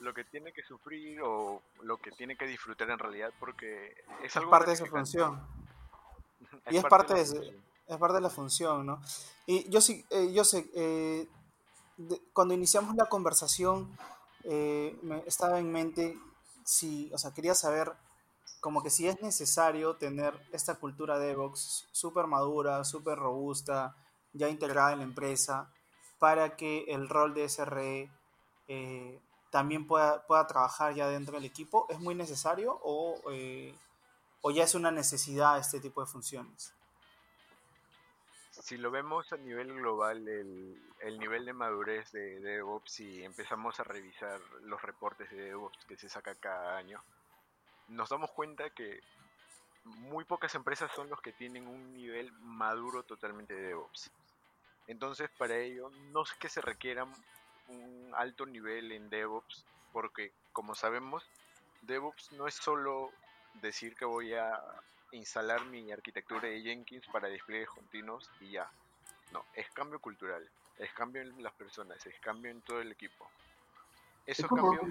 Lo 0.00 0.12
que 0.12 0.24
tiene 0.24 0.52
que 0.52 0.62
sufrir 0.64 1.20
o 1.22 1.62
lo 1.82 1.96
que 1.98 2.10
tiene 2.10 2.36
que 2.36 2.46
disfrutar 2.46 2.90
en 2.90 2.98
realidad 2.98 3.32
porque 3.38 3.94
es 4.20 4.24
Es 4.26 4.36
algo 4.36 4.50
parte 4.50 4.70
de 4.70 4.76
su 4.76 4.86
función. 4.86 5.40
Es 6.66 6.74
y 6.74 6.76
es 6.78 6.84
parte 6.84 7.14
de. 7.14 7.22
Es 7.86 7.98
parte 7.98 8.14
de 8.14 8.20
la 8.22 8.30
función, 8.30 8.86
¿no? 8.86 9.00
Y 9.46 9.68
yo 9.68 9.80
sí, 9.80 10.04
eh, 10.08 10.32
yo 10.32 10.42
sé, 10.42 10.70
eh, 10.74 11.28
de- 11.98 12.20
cuando 12.32 12.54
iniciamos 12.54 12.94
la 12.96 13.06
conversación, 13.06 13.96
eh, 14.44 14.98
me 15.02 15.22
estaba 15.26 15.58
en 15.60 15.70
mente 15.72 16.18
si, 16.64 17.10
o 17.14 17.18
sea, 17.18 17.32
quería 17.34 17.54
saber 17.54 17.92
como 18.60 18.82
que 18.82 18.90
si 18.90 19.06
es 19.08 19.20
necesario 19.22 19.96
tener 19.96 20.34
esta 20.52 20.76
cultura 20.76 21.18
de 21.18 21.28
DevOps 21.28 21.86
súper 21.92 22.26
madura, 22.26 22.84
súper 22.84 23.18
robusta, 23.18 23.94
ya 24.32 24.48
integrada 24.48 24.92
en 24.92 24.98
la 25.00 25.04
empresa, 25.04 25.70
para 26.18 26.56
que 26.56 26.84
el 26.88 27.08
rol 27.08 27.34
de 27.34 27.44
SRE 27.44 28.10
también 29.50 29.86
pueda, 29.86 30.26
pueda 30.26 30.46
trabajar 30.46 30.94
ya 30.94 31.08
dentro 31.08 31.34
del 31.34 31.44
equipo. 31.44 31.86
¿Es 31.90 32.00
muy 32.00 32.14
necesario 32.14 32.80
o, 32.82 33.20
eh, 33.32 33.74
o 34.46 34.50
ya 34.50 34.64
es 34.64 34.74
una 34.74 34.90
necesidad 34.90 35.58
este 35.58 35.80
tipo 35.80 36.02
de 36.02 36.06
funciones? 36.06 36.74
Si 38.50 38.76
lo 38.76 38.90
vemos 38.90 39.32
a 39.32 39.38
nivel 39.38 39.72
global, 39.72 40.28
el, 40.28 40.78
el 41.00 41.18
nivel 41.18 41.46
de 41.46 41.54
madurez 41.54 42.12
de, 42.12 42.40
de 42.40 42.56
DevOps 42.56 43.00
y 43.00 43.24
empezamos 43.24 43.80
a 43.80 43.84
revisar 43.84 44.38
los 44.64 44.82
reportes 44.82 45.30
de 45.30 45.44
DevOps 45.44 45.86
que 45.86 45.96
se 45.96 46.10
saca 46.10 46.34
cada 46.34 46.76
año, 46.76 47.02
nos 47.88 48.10
damos 48.10 48.32
cuenta 48.32 48.68
que 48.68 49.00
muy 49.84 50.24
pocas 50.26 50.54
empresas 50.54 50.92
son 50.94 51.08
los 51.08 51.22
que 51.22 51.32
tienen 51.32 51.66
un 51.66 51.94
nivel 51.94 52.30
maduro 52.32 53.02
totalmente 53.02 53.54
de 53.54 53.68
DevOps. 53.68 54.10
Entonces, 54.88 55.30
para 55.38 55.56
ello, 55.56 55.88
no 56.12 56.22
es 56.22 56.34
que 56.34 56.50
se 56.50 56.60
requiera 56.60 57.06
un 57.68 58.12
alto 58.14 58.44
nivel 58.44 58.92
en 58.92 59.08
DevOps, 59.08 59.64
porque 59.90 60.32
como 60.52 60.74
sabemos, 60.74 61.24
DevOps 61.80 62.32
no 62.32 62.46
es 62.46 62.54
solo 62.54 63.10
decir 63.54 63.94
que 63.96 64.04
voy 64.04 64.34
a 64.34 64.60
instalar 65.12 65.64
mi 65.66 65.90
arquitectura 65.92 66.48
de 66.48 66.60
Jenkins 66.62 67.06
para 67.08 67.28
despliegues 67.28 67.68
continuos 67.68 68.28
y 68.40 68.52
ya. 68.52 68.68
No, 69.30 69.44
es 69.54 69.70
cambio 69.70 69.98
cultural, 70.00 70.48
es 70.78 70.92
cambio 70.92 71.22
en 71.22 71.42
las 71.42 71.52
personas, 71.54 72.04
es 72.06 72.18
cambio 72.20 72.50
en 72.50 72.60
todo 72.62 72.80
el 72.80 72.92
equipo. 72.92 73.30
Esos 74.26 74.48
cambios 74.48 74.86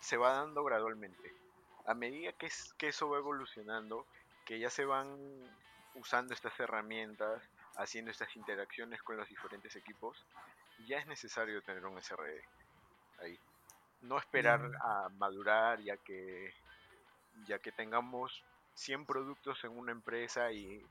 se 0.00 0.16
va 0.16 0.32
dando 0.32 0.64
gradualmente. 0.64 1.32
A 1.86 1.94
medida 1.94 2.32
que, 2.32 2.46
es- 2.46 2.72
que 2.78 2.88
eso 2.88 3.08
va 3.08 3.18
evolucionando, 3.18 4.06
que 4.44 4.58
ya 4.58 4.70
se 4.70 4.84
van 4.84 5.08
usando 5.94 6.32
estas 6.34 6.58
herramientas, 6.60 7.42
haciendo 7.76 8.10
estas 8.10 8.34
interacciones 8.36 9.02
con 9.02 9.16
los 9.16 9.28
diferentes 9.28 9.74
equipos, 9.76 10.24
ya 10.86 10.98
es 10.98 11.06
necesario 11.06 11.62
tener 11.62 11.84
un 11.84 11.98
SRE 11.98 12.44
ahí. 13.18 13.38
No 14.02 14.18
esperar 14.18 14.60
Mm. 14.60 14.74
a 14.82 15.08
madurar 15.18 15.80
ya 15.80 15.96
que 15.96 16.52
ya 17.46 17.58
que 17.58 17.72
tengamos 17.72 18.42
100 18.74 19.06
productos 19.06 19.62
en 19.64 19.70
una 19.76 19.92
empresa 19.92 20.50
y 20.52 20.82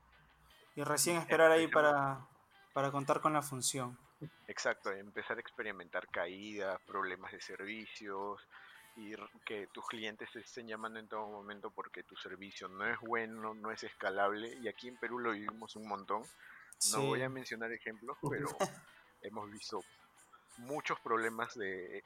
Y 0.74 0.82
recién 0.84 1.16
esperar 1.16 1.50
ahí 1.50 1.68
para, 1.68 2.26
para 2.72 2.90
contar 2.90 3.20
con 3.20 3.32
la 3.32 3.42
función. 3.42 3.98
Exacto, 4.46 4.92
empezar 4.92 5.36
a 5.36 5.40
experimentar 5.40 6.06
caídas, 6.08 6.80
problemas 6.86 7.32
de 7.32 7.40
servicios 7.40 8.40
y 8.96 9.14
que 9.46 9.66
tus 9.72 9.86
clientes 9.86 10.30
te 10.32 10.40
estén 10.40 10.68
llamando 10.68 10.98
en 11.00 11.08
todo 11.08 11.26
momento 11.26 11.70
porque 11.70 12.02
tu 12.02 12.14
servicio 12.16 12.68
no 12.68 12.86
es 12.86 12.98
bueno, 13.00 13.54
no 13.54 13.70
es 13.72 13.82
escalable 13.82 14.54
y 14.60 14.68
aquí 14.68 14.88
en 14.88 14.96
Perú 14.98 15.18
lo 15.18 15.32
vivimos 15.32 15.74
un 15.76 15.88
montón. 15.88 16.22
No 16.22 16.28
Sí. 16.78 17.06
voy 17.06 17.22
a 17.22 17.28
mencionar 17.28 17.72
ejemplos, 17.72 18.16
pero 18.28 18.48
hemos 19.22 19.50
visto 19.50 19.80
muchos 20.58 20.98
problemas 21.00 21.54
de 21.54 22.04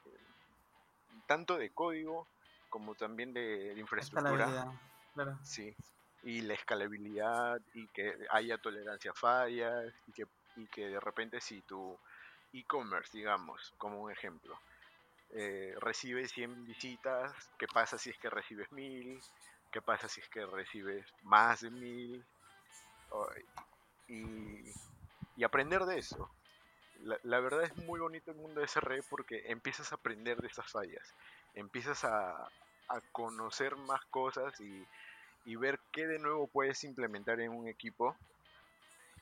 tanto 1.27 1.57
de 1.57 1.71
código 1.71 2.27
como 2.69 2.95
también 2.95 3.33
de 3.33 3.73
infraestructura. 3.77 4.55
Escalabilidad, 4.55 4.65
claro. 5.13 5.39
Sí, 5.41 5.75
y 6.21 6.41
la 6.41 6.53
escalabilidad 6.55 7.59
y 7.73 7.89
que 7.89 8.13
haya 8.31 8.57
tolerancia 8.57 9.11
a 9.11 9.15
fallas 9.15 9.93
y 10.05 10.13
que, 10.13 10.25
y 10.55 10.67
que 10.67 10.87
de 10.89 10.99
repente 10.99 11.39
si 11.41 11.61
tu 11.63 11.99
e-commerce, 12.51 13.17
digamos, 13.17 13.73
como 13.77 14.01
un 14.01 14.11
ejemplo, 14.11 14.59
eh, 15.31 15.73
recibe 15.79 16.27
100 16.27 16.65
visitas, 16.65 17.33
¿qué 17.59 17.67
pasa 17.67 17.97
si 17.97 18.09
es 18.11 18.17
que 18.19 18.29
recibes 18.29 18.71
1000? 18.71 19.25
¿Qué 19.71 19.81
pasa 19.81 20.07
si 20.09 20.21
es 20.21 20.29
que 20.29 20.45
recibes 20.45 21.13
más 21.21 21.61
de 21.61 21.71
1000? 21.71 22.27
O- 23.09 23.27
y, 24.07 24.73
y 25.35 25.43
aprender 25.43 25.83
de 25.85 25.99
eso. 25.99 26.31
La, 26.95 27.19
la 27.23 27.39
verdad 27.41 27.63
es 27.63 27.75
muy 27.77 27.99
bonito 27.99 28.31
el 28.31 28.37
mundo 28.37 28.61
de 28.61 28.65
SRE 28.65 29.03
porque 29.03 29.43
empiezas 29.51 29.91
a 29.91 29.95
aprender 29.97 30.39
de 30.41 30.47
esas 30.47 30.71
fallas, 30.71 31.15
empiezas 31.59 32.03
a, 32.03 32.31
a 32.89 33.01
conocer 33.11 33.75
más 33.75 34.03
cosas 34.05 34.59
y, 34.59 34.85
y 35.45 35.55
ver 35.55 35.79
qué 35.91 36.07
de 36.07 36.19
nuevo 36.19 36.47
puedes 36.47 36.83
implementar 36.83 37.39
en 37.39 37.51
un 37.51 37.67
equipo 37.67 38.15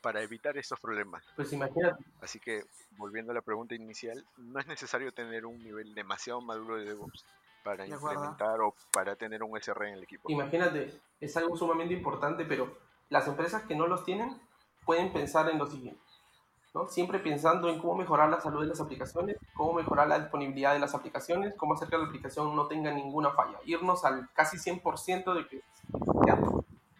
para 0.01 0.21
evitar 0.21 0.55
estos 0.57 0.79
problemas. 0.79 1.23
Pues 1.35 1.51
imagínate, 1.53 2.03
Así 2.21 2.39
que, 2.39 2.63
volviendo 2.91 3.31
a 3.31 3.35
la 3.35 3.41
pregunta 3.41 3.73
inicial, 3.73 4.23
no 4.37 4.59
es 4.59 4.67
necesario 4.67 5.11
tener 5.11 5.45
un 5.45 5.63
nivel 5.63 5.95
demasiado 5.95 6.41
maduro 6.41 6.77
de 6.77 6.85
DevOps 6.85 7.25
para 7.63 7.87
implementar 7.87 8.61
o 8.61 8.75
para 8.93 9.15
tener 9.15 9.41
un 9.41 9.57
SR 9.57 9.87
en 9.87 9.95
el 9.95 10.03
equipo. 10.03 10.29
imagínate, 10.29 11.01
es 11.19 11.35
algo 11.37 11.57
sumamente 11.57 11.95
importante, 11.95 12.45
pero 12.45 12.77
las 13.09 13.27
empresas 13.27 13.63
que 13.63 13.75
no 13.75 13.87
los 13.87 14.03
tienen 14.03 14.39
pueden 14.85 15.11
pensar 15.11 15.49
en 15.49 15.57
lo 15.57 15.65
siguiente, 15.65 15.99
Siempre 16.89 17.19
pensando 17.19 17.69
en 17.69 17.79
cómo 17.79 17.95
mejorar 17.95 18.29
la 18.29 18.41
salud 18.41 18.61
de 18.61 18.67
las 18.67 18.81
aplicaciones, 18.81 19.37
cómo 19.55 19.73
mejorar 19.73 20.07
la 20.07 20.19
disponibilidad 20.19 20.73
de 20.73 20.79
las 20.79 20.93
aplicaciones, 20.93 21.55
cómo 21.55 21.73
hacer 21.73 21.87
que 21.87 21.97
la 21.97 22.05
aplicación 22.05 22.53
no 22.55 22.67
tenga 22.67 22.91
ninguna 22.91 23.31
falla, 23.31 23.57
irnos 23.65 24.03
al 24.03 24.29
casi 24.33 24.57
100% 24.57 25.33
de 25.33 25.47
que 25.47 25.61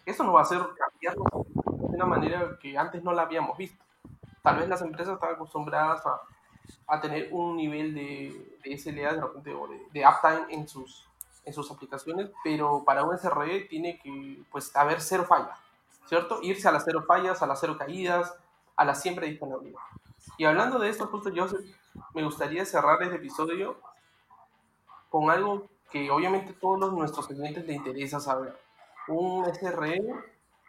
eso 0.06 0.24
nos 0.24 0.34
va 0.34 0.40
a 0.40 0.44
hacer 0.44 0.62
cambiarnos 0.78 1.28
de 1.90 1.96
una 1.96 2.06
manera 2.06 2.58
que 2.62 2.78
antes 2.78 3.04
no 3.04 3.12
la 3.12 3.24
habíamos 3.24 3.58
visto. 3.58 3.84
Tal 4.42 4.58
vez 4.58 4.70
las 4.70 4.82
empresas 4.82 5.16
están 5.16 5.34
acostumbradas 5.34 6.04
a, 6.88 7.02
tener 7.02 7.30
un 7.32 7.58
nivel 7.58 7.94
de, 7.94 8.60
de 8.64 8.78
SLA 8.78 9.14
de 9.14 9.54
o 9.54 9.68
de, 9.92 10.06
uptime 10.08 10.46
en 10.50 10.68
sus, 10.68 11.08
en 11.44 11.54
sus 11.54 11.70
aplicaciones, 11.70 12.32
pero 12.44 12.84
para 12.86 13.04
un 13.04 13.18
SRE 13.18 13.62
tiene 13.62 14.00
que 14.00 14.44
pues 14.52 14.74
haber 14.76 15.02
cero 15.02 15.26
falla, 15.28 15.58
¿cierto? 16.06 16.40
Irse 16.42 16.68
a 16.68 16.72
las 16.72 16.86
cero 16.86 17.04
fallas, 17.06 17.42
a 17.42 17.48
las 17.48 17.60
cero 17.60 17.76
caídas, 17.78 18.34
a 18.76 18.86
la 18.86 18.96
siempre 18.96 19.28
disponibilidad. 19.28 19.80
Y 20.38 20.46
hablando 20.46 20.80
de 20.80 20.90
esto, 20.90 21.08
justo 21.08 21.30
yo 21.30 21.48
me 22.14 22.24
gustaría 22.24 22.66
cerrar 22.66 23.02
este 23.04 23.16
episodio 23.16 23.78
con 25.10 25.30
algo 25.30 25.70
que 25.92 26.10
obviamente 26.12 26.54
todos 26.54 26.92
nuestros 26.94 27.28
clientes 27.28 27.66
les 27.66 27.78
interesa 27.78 28.20
saber. 28.20 28.58
Un 29.08 29.46
SRE, 29.46 30.02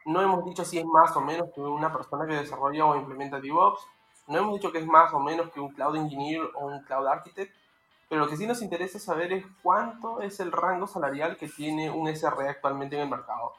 no 0.04 0.20
hemos 0.20 0.44
dicho 0.44 0.64
si 0.64 0.78
es 0.78 0.84
más 0.84 1.16
o 1.16 1.20
menos 1.20 1.50
que 1.54 1.60
una 1.60 1.92
persona 1.92 2.26
que 2.26 2.34
desarrolla 2.34 2.84
o 2.84 2.96
implementa 2.96 3.40
DevOps, 3.40 3.80
no 4.28 4.38
hemos 4.38 4.54
dicho 4.54 4.72
que 4.72 4.78
es 4.78 4.86
más 4.86 5.12
o 5.14 5.20
menos 5.20 5.50
que 5.50 5.60
un 5.60 5.72
Cloud 5.72 5.96
Engineer 5.96 6.42
o 6.54 6.66
un 6.66 6.80
Cloud 6.82 7.06
Architect, 7.06 7.54
pero 8.08 8.20
lo 8.20 8.28
que 8.28 8.36
sí 8.36 8.46
nos 8.46 8.62
interesa 8.62 8.98
saber 8.98 9.32
es 9.32 9.44
cuánto 9.62 10.20
es 10.20 10.38
el 10.38 10.52
rango 10.52 10.86
salarial 10.86 11.36
que 11.36 11.48
tiene 11.48 11.90
un 11.90 12.06
SRE 12.14 12.48
actualmente 12.48 12.96
en 12.96 13.02
el 13.02 13.08
mercado. 13.08 13.52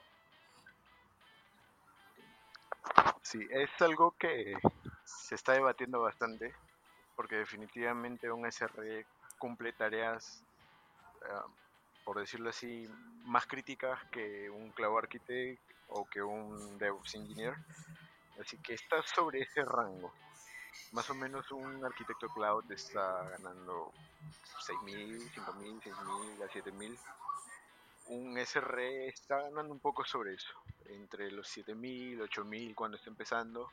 Sí, 3.29 3.45
es 3.49 3.69
algo 3.81 4.15
que 4.17 4.53
se 5.03 5.35
está 5.35 5.51
debatiendo 5.51 5.99
bastante, 5.99 6.55
porque 7.13 7.35
definitivamente 7.35 8.31
un 8.31 8.49
SRE 8.49 9.05
cumple 9.37 9.73
tareas, 9.73 10.41
ah, 11.29 11.45
por 12.05 12.21
decirlo 12.21 12.51
así, 12.51 12.89
más 13.25 13.45
críticas 13.45 14.01
que 14.11 14.49
un 14.49 14.71
Cloud 14.71 14.99
Architect 14.99 15.61
o 15.89 16.05
que 16.05 16.23
un 16.23 16.77
DevOps 16.77 17.15
Engineer. 17.15 17.55
Así 18.39 18.57
que 18.59 18.75
está 18.75 19.03
sobre 19.03 19.41
ese 19.41 19.65
rango. 19.65 20.13
Más 20.93 21.09
o 21.09 21.13
menos 21.13 21.51
un 21.51 21.83
arquitecto 21.83 22.29
cloud 22.29 22.71
está 22.71 23.23
ganando 23.23 23.91
6.000, 24.65 25.19
5.000, 25.33 25.81
6.000 25.81 26.43
a 26.43 26.47
7.000. 26.47 26.97
Un 28.05 28.37
SRE 28.37 29.09
está 29.09 29.41
ganando 29.41 29.73
un 29.73 29.79
poco 29.79 30.05
sobre 30.05 30.33
eso, 30.33 30.53
entre 30.89 31.31
los 31.31 31.47
7.000, 31.55 32.19
8.000 32.19 32.75
cuando 32.75 32.97
está 32.97 33.09
empezando 33.09 33.69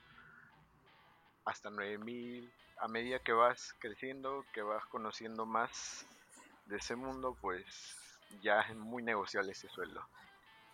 hasta 1.45 1.71
9000. 1.71 2.53
A 2.79 2.89
medida 2.89 3.19
que 3.21 3.33
vas 3.33 3.75
creciendo, 3.79 4.45
que 4.53 4.63
vas 4.63 4.85
conociendo 4.87 5.47
más 5.47 6.07
de 6.67 6.77
ese 6.77 6.97
mundo, 6.97 7.37
pues 7.41 7.97
ya 8.43 8.61
es 8.61 8.77
muy 8.77 9.03
negociable 9.03 9.53
ese 9.53 9.69
sueldo. 9.69 10.01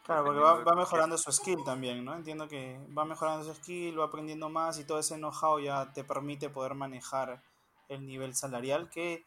Claro, 0.05 0.25
porque 0.25 0.41
va, 0.41 0.65
va 0.65 0.75
mejorando 0.75 1.19
su 1.19 1.31
skill 1.31 1.63
también, 1.63 2.05
¿no? 2.05 2.15
Entiendo 2.15 2.49
que 2.49 2.81
va 2.97 3.05
mejorando 3.05 3.45
su 3.45 3.55
skill, 3.55 4.01
va 4.01 4.07
aprendiendo 4.07 4.49
más 4.49 4.79
y 4.79 4.85
todo 4.85 4.99
ese 4.99 5.17
know-how 5.17 5.61
ya 5.61 5.93
te 5.93 6.05
permite 6.05 6.49
poder 6.49 6.75
manejar 6.75 7.43
el 7.89 8.07
nivel 8.07 8.35
salarial, 8.35 8.89
que 8.89 9.27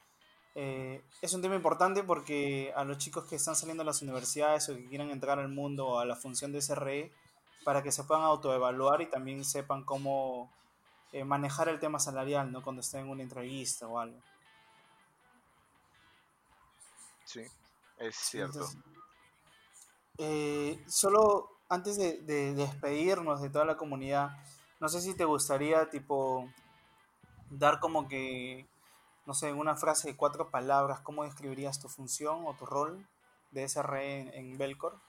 eh, 0.56 1.04
es 1.22 1.34
un 1.34 1.42
tema 1.42 1.56
importante 1.56 2.04
porque 2.04 2.72
a 2.76 2.84
los 2.84 2.98
chicos 2.98 3.26
que 3.26 3.36
están 3.36 3.56
saliendo 3.56 3.84
de 3.84 3.88
las 3.88 4.02
universidades 4.02 4.70
o 4.70 4.76
que 4.76 4.88
quieran 4.88 5.10
entrar 5.10 5.40
al 5.40 5.50
mundo 5.50 5.88
o 5.88 6.00
a 6.00 6.06
la 6.06 6.16
función 6.16 6.52
de 6.52 6.62
SRE, 6.62 7.12
para 7.64 7.82
que 7.82 7.92
se 7.92 8.04
puedan 8.04 8.24
autoevaluar 8.24 9.02
y 9.02 9.10
también 9.10 9.44
sepan 9.44 9.84
cómo 9.84 10.52
eh, 11.12 11.24
manejar 11.24 11.70
el 11.70 11.80
tema 11.80 12.00
salarial, 12.00 12.52
¿no? 12.52 12.62
Cuando 12.62 12.82
estén 12.82 13.02
en 13.02 13.10
una 13.10 13.24
entrevista 13.24 13.88
o 13.88 14.00
algo. 14.00 14.20
Sí, 17.26 17.42
es 17.98 18.16
cierto. 18.16 18.68
Eh, 20.18 20.84
solo 20.88 21.58
antes 21.70 21.98
de, 21.98 22.22
de, 22.22 22.54
despedirnos 22.54 23.42
de 23.42 23.50
toda 23.50 23.66
la 23.66 23.78
comunidad, 23.78 24.38
no 24.80 24.90
sé 24.90 25.02
si 25.02 25.16
te 25.16 25.26
gustaría, 25.26 25.90
tipo, 25.90 26.48
dar 27.50 27.80
como 27.80 28.08
que, 28.08 28.68
no 29.26 29.34
sé, 29.34 29.50
en 29.50 29.58
una 29.58 29.76
frase 29.76 30.10
de 30.10 30.18
cuatro 30.18 30.50
palabras, 30.50 31.00
¿cómo 31.02 31.24
describirías 31.24 31.80
tu 31.80 31.88
función 31.90 32.46
o 32.46 32.56
tu 32.56 32.66
rol 32.66 33.08
de 33.52 33.68
SRE 33.68 34.20
en, 34.20 34.34
en 34.34 34.58
Belcor? 34.58 35.00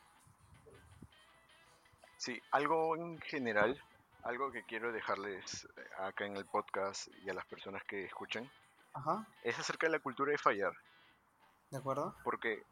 Sí, 2.16 2.40
algo 2.52 2.96
en 2.96 3.18
general, 3.20 3.80
algo 4.22 4.50
que 4.50 4.64
quiero 4.64 4.92
dejarles 4.92 5.64
eh, 5.76 5.84
acá 5.98 6.24
en 6.26 6.36
el 6.36 6.46
podcast 6.46 7.08
y 7.22 7.30
a 7.30 7.34
las 7.34 7.44
personas 7.46 7.82
que 7.84 8.04
escuchen, 8.04 8.50
Ajá, 8.94 9.26
es 9.42 9.58
acerca 9.58 9.86
de 9.86 9.92
la 9.92 9.98
cultura 9.98 10.30
de 10.32 10.38
fallar. 10.38 10.72
¿de 11.70 11.78
acuerdo? 11.78 12.14
Porque, 12.22 12.62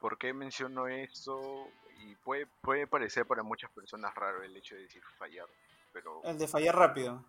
¿por 0.00 0.18
qué 0.18 0.32
menciono 0.32 0.88
esto? 0.88 1.68
Y 2.00 2.16
puede, 2.16 2.46
puede 2.60 2.86
parecer 2.88 3.24
para 3.24 3.42
muchas 3.44 3.70
personas 3.70 4.12
raro 4.16 4.42
el 4.42 4.56
hecho 4.56 4.74
de 4.74 4.82
decir 4.82 5.02
fallar, 5.16 5.46
pero 5.92 6.20
El 6.24 6.36
de 6.38 6.48
fallar 6.48 6.74
rápido. 6.74 7.24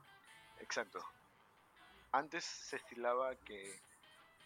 exacto. 0.60 1.00
Antes 2.16 2.46
se 2.46 2.78
estilaba 2.78 3.36
que, 3.36 3.78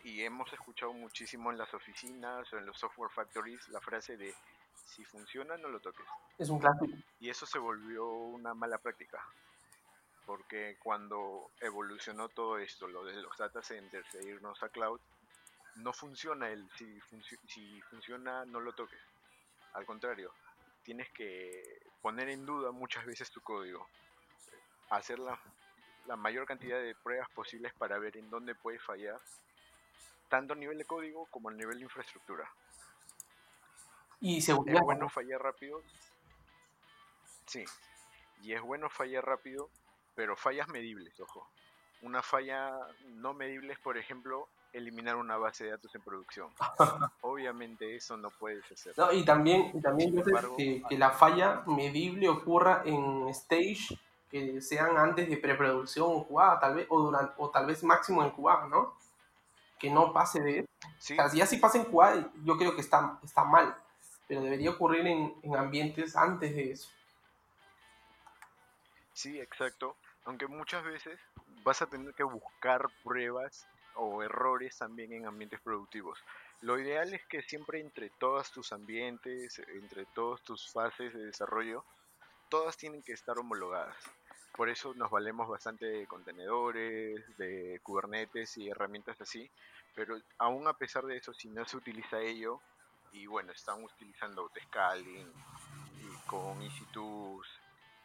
y 0.03 0.23
hemos 0.23 0.51
escuchado 0.51 0.91
muchísimo 0.91 1.51
en 1.51 1.57
las 1.59 1.71
oficinas 1.73 2.51
o 2.51 2.57
en 2.57 2.65
los 2.65 2.79
software 2.79 3.11
factories, 3.11 3.67
la 3.69 3.79
frase 3.79 4.17
de 4.17 4.33
si 4.85 5.05
funciona 5.05 5.55
no 5.55 5.67
lo 5.69 5.79
toques. 5.79 6.07
Es 6.39 6.49
un 6.49 6.59
clásico. 6.59 6.97
Y 7.19 7.29
eso 7.29 7.45
se 7.45 7.59
volvió 7.59 8.07
una 8.07 8.55
mala 8.55 8.79
práctica. 8.79 9.23
Porque 10.25 10.77
cuando 10.81 11.51
evolucionó 11.59 12.29
todo 12.29 12.57
esto, 12.57 12.87
lo 12.87 13.05
de 13.05 13.13
los 13.21 13.37
data 13.37 13.61
centers 13.61 14.15
e 14.15 14.23
irnos 14.23 14.63
a 14.63 14.69
cloud, 14.69 14.99
no 15.75 15.93
funciona 15.93 16.49
el 16.49 16.67
si, 16.71 16.99
funci- 17.01 17.39
si 17.47 17.81
funciona 17.83 18.45
no 18.45 18.59
lo 18.59 18.73
toques. 18.73 18.99
Al 19.73 19.85
contrario, 19.85 20.33
tienes 20.81 21.07
que 21.11 21.81
poner 22.01 22.29
en 22.29 22.47
duda 22.47 22.71
muchas 22.71 23.05
veces 23.05 23.29
tu 23.29 23.41
código. 23.41 23.87
Hacer 24.89 25.19
la, 25.19 25.39
la 26.09 26.15
mayor 26.15 26.47
cantidad 26.47 26.79
de 26.81 26.95
pruebas 26.95 27.29
posibles 27.29 27.71
para 27.75 27.99
ver 27.99 28.17
en 28.17 28.31
dónde 28.31 28.55
puede 28.55 28.79
fallar, 28.79 29.19
tanto 30.27 30.53
a 30.53 30.55
nivel 30.57 30.79
de 30.79 30.85
código 30.85 31.27
como 31.27 31.49
a 31.49 31.53
nivel 31.53 31.77
de 31.77 31.83
infraestructura. 31.83 32.49
Y 34.19 34.39
Es 34.39 34.45
seguridad. 34.45 34.81
bueno 34.81 35.07
fallar 35.07 35.39
rápido. 35.41 35.81
Sí. 37.45 37.63
Y 38.41 38.53
es 38.53 38.61
bueno 38.61 38.89
fallar 38.89 39.23
rápido, 39.23 39.69
pero 40.15 40.35
fallas 40.35 40.67
medibles, 40.67 41.17
ojo. 41.19 41.47
Una 42.01 42.23
falla 42.23 42.71
no 43.05 43.35
medible 43.35 43.73
es, 43.73 43.79
por 43.79 43.95
ejemplo, 43.97 44.47
eliminar 44.73 45.15
una 45.15 45.37
base 45.37 45.65
de 45.65 45.71
datos 45.71 45.93
en 45.93 46.01
producción. 46.01 46.49
Obviamente 47.21 47.95
eso 47.95 48.17
no 48.17 48.31
puedes 48.31 48.63
hacer. 48.71 48.97
No, 48.97 49.11
y 49.13 49.23
también, 49.23 49.71
y 49.75 49.81
también 49.81 50.11
yo 50.15 50.23
sé 50.23 50.29
embargo- 50.31 50.55
que, 50.57 50.81
que 50.89 50.97
la 50.97 51.11
falla 51.11 51.61
medible 51.67 52.29
ocurra 52.29 52.81
en 52.85 53.27
stage 53.29 53.95
que 54.29 54.61
sean 54.61 54.97
antes 54.97 55.29
de 55.29 55.37
preproducción 55.37 56.07
o 56.09 56.27
QA, 56.27 56.59
tal 56.59 56.75
vez, 56.75 56.87
o, 56.89 57.01
durante, 57.01 57.33
o 57.37 57.49
tal 57.49 57.65
vez 57.65 57.83
máximo 57.83 58.23
en 58.23 58.31
QA, 58.31 58.67
¿no? 58.67 58.95
Que 59.79 59.89
no 59.89 60.13
pase 60.13 60.41
de 60.41 60.59
eso. 60.59 60.67
Sí, 60.99 61.13
O 61.13 61.15
sea, 61.17 61.29
si 61.29 61.37
ya 61.37 61.45
si 61.45 61.57
pasa 61.57 61.77
en 61.77 61.85
QA, 61.85 62.31
yo 62.43 62.57
creo 62.57 62.75
que 62.75 62.81
está, 62.81 63.19
está 63.23 63.43
mal, 63.43 63.75
pero 64.27 64.41
debería 64.41 64.71
ocurrir 64.71 65.07
en, 65.07 65.35
en 65.43 65.55
ambientes 65.55 66.15
antes 66.15 66.55
de 66.55 66.71
eso. 66.71 66.89
sí, 69.13 69.39
exacto. 69.39 69.95
Aunque 70.25 70.47
muchas 70.47 70.83
veces 70.83 71.19
vas 71.63 71.81
a 71.81 71.87
tener 71.87 72.13
que 72.13 72.23
buscar 72.23 72.87
pruebas 73.03 73.67
o 73.95 74.21
errores 74.23 74.77
también 74.77 75.13
en 75.13 75.25
ambientes 75.25 75.59
productivos. 75.61 76.19
Lo 76.61 76.79
ideal 76.79 77.13
es 77.13 77.25
que 77.25 77.41
siempre 77.41 77.79
entre 77.79 78.09
todos 78.11 78.51
tus 78.51 78.71
ambientes, 78.73 79.59
entre 79.73 80.05
todas 80.07 80.41
tus 80.41 80.71
fases 80.71 81.13
de 81.13 81.25
desarrollo, 81.25 81.83
todas 82.49 82.77
tienen 82.77 83.01
que 83.01 83.13
estar 83.13 83.37
homologadas. 83.39 83.95
Por 84.59 84.67
eso 84.67 84.93
nos 84.93 85.09
valemos 85.09 85.47
bastante 85.47 85.85
de 85.85 86.05
contenedores, 86.05 87.23
de 87.37 87.79
Kubernetes 87.81 88.57
y 88.57 88.67
herramientas 88.67 89.21
así. 89.21 89.49
Pero 89.95 90.19
aún 90.37 90.67
a 90.67 90.73
pesar 90.73 91.05
de 91.05 91.15
eso, 91.15 91.33
si 91.33 91.47
no 91.47 91.63
se 91.63 91.77
utiliza 91.77 92.19
ello, 92.19 92.59
y 93.13 93.25
bueno, 93.25 93.53
están 93.53 93.81
utilizando 93.81 94.41
autoscaling 94.41 95.31
y 96.01 96.27
con 96.27 96.61
EC2, 96.61 97.41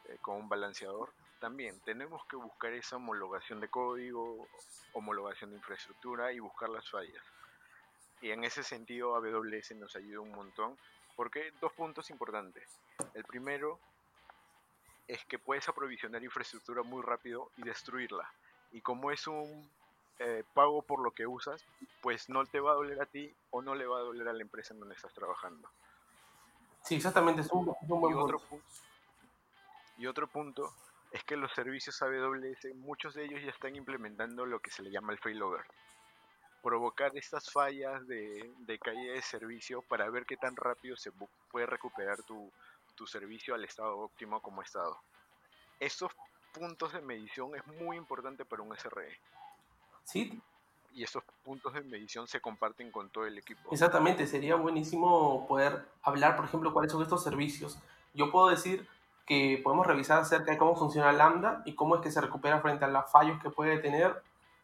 eh, 0.04 0.18
con 0.20 0.36
un 0.36 0.48
balanceador, 0.48 1.12
también 1.40 1.80
tenemos 1.80 2.24
que 2.26 2.36
buscar 2.36 2.72
esa 2.72 2.98
homologación 2.98 3.58
de 3.58 3.66
código, 3.66 4.46
homologación 4.92 5.50
de 5.50 5.56
infraestructura 5.56 6.32
y 6.32 6.38
buscar 6.38 6.68
las 6.68 6.88
fallas. 6.88 7.24
Y 8.22 8.30
en 8.30 8.44
ese 8.44 8.62
sentido 8.62 9.16
AWS 9.16 9.72
nos 9.74 9.96
ayuda 9.96 10.20
un 10.20 10.30
montón, 10.30 10.78
porque 11.16 11.52
dos 11.60 11.72
puntos 11.72 12.10
importantes. 12.10 12.62
El 13.12 13.24
primero 13.24 13.80
es 15.06 15.24
que 15.26 15.38
puedes 15.38 15.68
aprovisionar 15.68 16.22
infraestructura 16.22 16.82
muy 16.82 17.02
rápido 17.02 17.50
y 17.56 17.62
destruirla. 17.62 18.28
Y 18.72 18.80
como 18.80 19.10
es 19.10 19.26
un 19.26 19.70
eh, 20.18 20.44
pago 20.54 20.82
por 20.82 21.02
lo 21.02 21.12
que 21.12 21.26
usas, 21.26 21.64
pues 22.00 22.28
no 22.28 22.44
te 22.46 22.60
va 22.60 22.72
a 22.72 22.74
doler 22.74 23.00
a 23.00 23.06
ti 23.06 23.32
o 23.50 23.62
no 23.62 23.74
le 23.74 23.86
va 23.86 23.98
a 23.98 24.02
doler 24.02 24.28
a 24.28 24.32
la 24.32 24.42
empresa 24.42 24.74
en 24.74 24.80
donde 24.80 24.94
estás 24.94 25.12
trabajando. 25.14 25.68
Sí, 26.82 26.96
exactamente, 26.96 27.40
es 27.40 27.50
un, 27.52 27.68
es 27.82 27.90
un 27.90 28.00
buen 28.00 28.12
Y 28.14 28.16
otro, 28.18 28.38
punto. 28.38 28.56
pu- 28.56 28.62
y 29.98 30.06
otro 30.06 30.26
punto 30.28 30.72
es 31.12 31.22
que 31.24 31.36
los 31.36 31.52
servicios 31.52 32.00
AWS, 32.02 32.74
muchos 32.74 33.14
de 33.14 33.24
ellos 33.24 33.40
ya 33.42 33.50
están 33.50 33.76
implementando 33.76 34.44
lo 34.46 34.58
que 34.60 34.70
se 34.70 34.82
le 34.82 34.90
llama 34.90 35.12
el 35.12 35.18
failover. 35.18 35.64
Provocar 36.62 37.16
estas 37.16 37.50
fallas 37.52 38.06
de, 38.06 38.52
de 38.58 38.78
caída 38.78 39.12
de 39.12 39.22
servicio 39.22 39.82
para 39.82 40.08
ver 40.10 40.24
qué 40.26 40.36
tan 40.36 40.56
rápido 40.56 40.96
se 40.96 41.10
puede 41.50 41.66
recuperar 41.66 42.22
tu, 42.24 42.50
tu 42.94 43.06
servicio 43.06 43.54
al 43.54 43.64
estado 43.64 43.98
óptimo 43.98 44.40
como 44.40 44.62
estado. 44.62 44.98
Estos 45.80 46.12
puntos 46.52 46.92
de 46.92 47.00
medición 47.02 47.54
es 47.56 47.66
muy 47.66 47.96
importante 47.96 48.44
para 48.44 48.62
un 48.62 48.72
SRE. 48.76 49.18
Sí, 50.04 50.40
Y 50.92 51.02
estos 51.02 51.24
puntos 51.44 51.72
de 51.74 51.80
medición 51.82 52.28
se 52.28 52.40
comparten 52.40 52.92
con 52.92 53.10
todo 53.10 53.26
el 53.26 53.36
equipo. 53.38 53.68
Exactamente, 53.72 54.26
sería 54.28 54.54
buenísimo 54.54 55.44
poder 55.48 55.84
hablar, 56.02 56.36
por 56.36 56.44
ejemplo, 56.44 56.72
cuáles 56.72 56.92
son 56.92 57.02
estos 57.02 57.24
servicios. 57.24 57.78
Yo 58.12 58.30
puedo 58.30 58.48
decir 58.48 58.86
que 59.26 59.60
podemos 59.64 59.86
revisar 59.86 60.20
acerca 60.20 60.52
de 60.52 60.58
cómo 60.58 60.76
funciona 60.76 61.10
Lambda 61.10 61.62
y 61.64 61.74
cómo 61.74 61.96
es 61.96 62.00
que 62.02 62.12
se 62.12 62.20
recupera 62.20 62.60
frente 62.60 62.84
a 62.84 62.88
los 62.88 63.10
fallos 63.10 63.42
que 63.42 63.50
puede 63.50 63.78
tener 63.78 64.22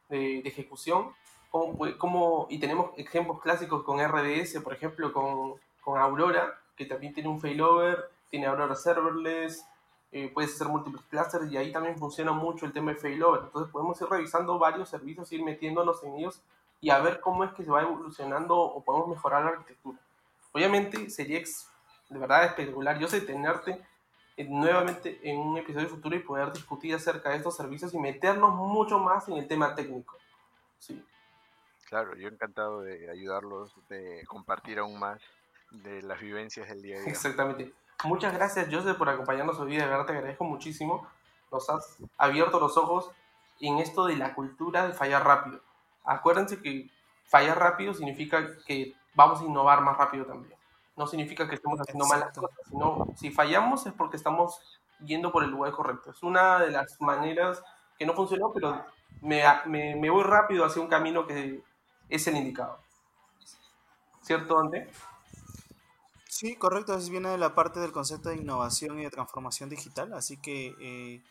de, 0.08 0.40
de 0.42 0.48
ejecución. 0.48 1.12
Cómo- 1.50 2.46
y 2.48 2.60
tenemos 2.60 2.92
ejemplos 2.96 3.40
clásicos 3.40 3.82
con 3.82 3.98
RDS, 4.00 4.60
por 4.60 4.72
ejemplo, 4.72 5.12
con, 5.12 5.54
con 5.80 5.98
Aurora, 5.98 6.60
que 6.76 6.84
también 6.86 7.12
tiene 7.12 7.28
un 7.28 7.40
failover, 7.40 8.08
tiene 8.30 8.46
Aurora 8.46 8.74
Serverless, 8.74 9.66
eh, 10.12 10.30
puedes 10.32 10.54
hacer 10.54 10.68
múltiples 10.68 11.02
clusters 11.04 11.50
y 11.50 11.56
ahí 11.56 11.72
también 11.72 11.98
funciona 11.98 12.32
mucho 12.32 12.66
el 12.66 12.72
tema 12.72 12.92
de 12.92 12.98
failover. 12.98 13.42
Entonces 13.44 13.70
podemos 13.70 14.00
ir 14.00 14.08
revisando 14.08 14.58
varios 14.58 14.88
servicios, 14.88 15.30
ir 15.32 15.44
metiéndonos 15.44 16.02
en 16.04 16.14
ellos 16.16 16.42
y 16.80 16.90
a 16.90 16.98
ver 17.00 17.20
cómo 17.20 17.44
es 17.44 17.52
que 17.52 17.64
se 17.64 17.70
va 17.70 17.82
evolucionando 17.82 18.56
o 18.56 18.82
podemos 18.82 19.08
mejorar 19.08 19.44
la 19.44 19.50
arquitectura. 19.50 19.98
Obviamente 20.52 21.10
sería 21.10 21.38
ex- 21.38 21.68
de 22.08 22.18
verdad 22.18 22.44
espectacular. 22.44 22.98
Yo 22.98 23.06
sé 23.06 23.20
tenerte 23.20 23.80
eh, 24.36 24.44
nuevamente 24.48 25.20
en 25.22 25.38
un 25.38 25.58
episodio 25.58 25.88
futuro 25.88 26.16
y 26.16 26.20
poder 26.20 26.52
discutir 26.52 26.94
acerca 26.94 27.30
de 27.30 27.36
estos 27.36 27.56
servicios 27.56 27.94
y 27.94 27.98
meternos 27.98 28.54
mucho 28.54 28.98
más 28.98 29.28
en 29.28 29.36
el 29.36 29.46
tema 29.46 29.74
técnico. 29.74 30.16
Sí. 30.78 31.04
Claro, 31.88 32.16
yo 32.16 32.28
encantado 32.28 32.82
de 32.82 33.10
ayudarlos, 33.10 33.74
de 33.88 34.24
compartir 34.26 34.78
aún 34.78 34.98
más 34.98 35.20
de 35.70 36.02
las 36.02 36.20
vivencias 36.20 36.68
del 36.68 36.82
día 36.82 36.96
a 36.96 37.00
día. 37.00 37.10
Exactamente. 37.10 37.72
Muchas 38.04 38.32
gracias, 38.32 38.68
Joseph, 38.70 38.96
por 38.96 39.08
acompañarnos 39.08 39.58
hoy 39.58 39.72
día. 39.72 39.82
De 39.82 39.90
verdad 39.90 40.06
te 40.06 40.12
agradezco 40.12 40.44
muchísimo. 40.44 41.06
Nos 41.52 41.68
has 41.68 41.98
abierto 42.16 42.58
los 42.58 42.76
ojos 42.76 43.10
en 43.60 43.78
esto 43.78 44.06
de 44.06 44.16
la 44.16 44.34
cultura 44.34 44.86
de 44.86 44.92
fallar 44.92 45.24
rápido. 45.24 45.60
Acuérdense 46.04 46.62
que 46.62 46.90
fallar 47.26 47.58
rápido 47.58 47.92
significa 47.92 48.46
que 48.66 48.94
vamos 49.14 49.40
a 49.40 49.44
innovar 49.44 49.82
más 49.82 49.98
rápido 49.98 50.24
también. 50.24 50.58
No 50.96 51.06
significa 51.06 51.48
que 51.48 51.56
estemos 51.56 51.78
haciendo 51.80 52.06
malas 52.06 52.28
Exacto. 52.28 52.48
cosas, 52.48 52.66
sino 52.68 53.06
si 53.16 53.30
fallamos 53.30 53.86
es 53.86 53.92
porque 53.92 54.16
estamos 54.16 54.80
yendo 55.04 55.30
por 55.30 55.44
el 55.44 55.50
lugar 55.50 55.72
correcto. 55.72 56.10
Es 56.10 56.22
una 56.22 56.58
de 56.58 56.70
las 56.70 57.00
maneras 57.00 57.62
que 57.98 58.06
no 58.06 58.14
funcionó, 58.14 58.50
pero 58.52 58.84
me, 59.20 59.42
me, 59.66 59.96
me 59.96 60.10
voy 60.10 60.24
rápido 60.24 60.64
hacia 60.64 60.80
un 60.80 60.88
camino 60.88 61.26
que 61.26 61.62
es 62.08 62.26
el 62.26 62.36
indicado. 62.36 62.78
¿Cierto, 64.22 64.58
Ante? 64.58 64.88
Sí, 66.40 66.56
correcto. 66.56 66.94
Eso 66.94 67.10
viene 67.10 67.28
de 67.28 67.36
la 67.36 67.54
parte 67.54 67.80
del 67.80 67.92
concepto 67.92 68.30
de 68.30 68.36
innovación 68.36 68.98
y 68.98 69.02
de 69.02 69.10
transformación 69.10 69.68
digital. 69.68 70.14
Así 70.14 70.38
que, 70.38 70.74
eh, 70.80 71.22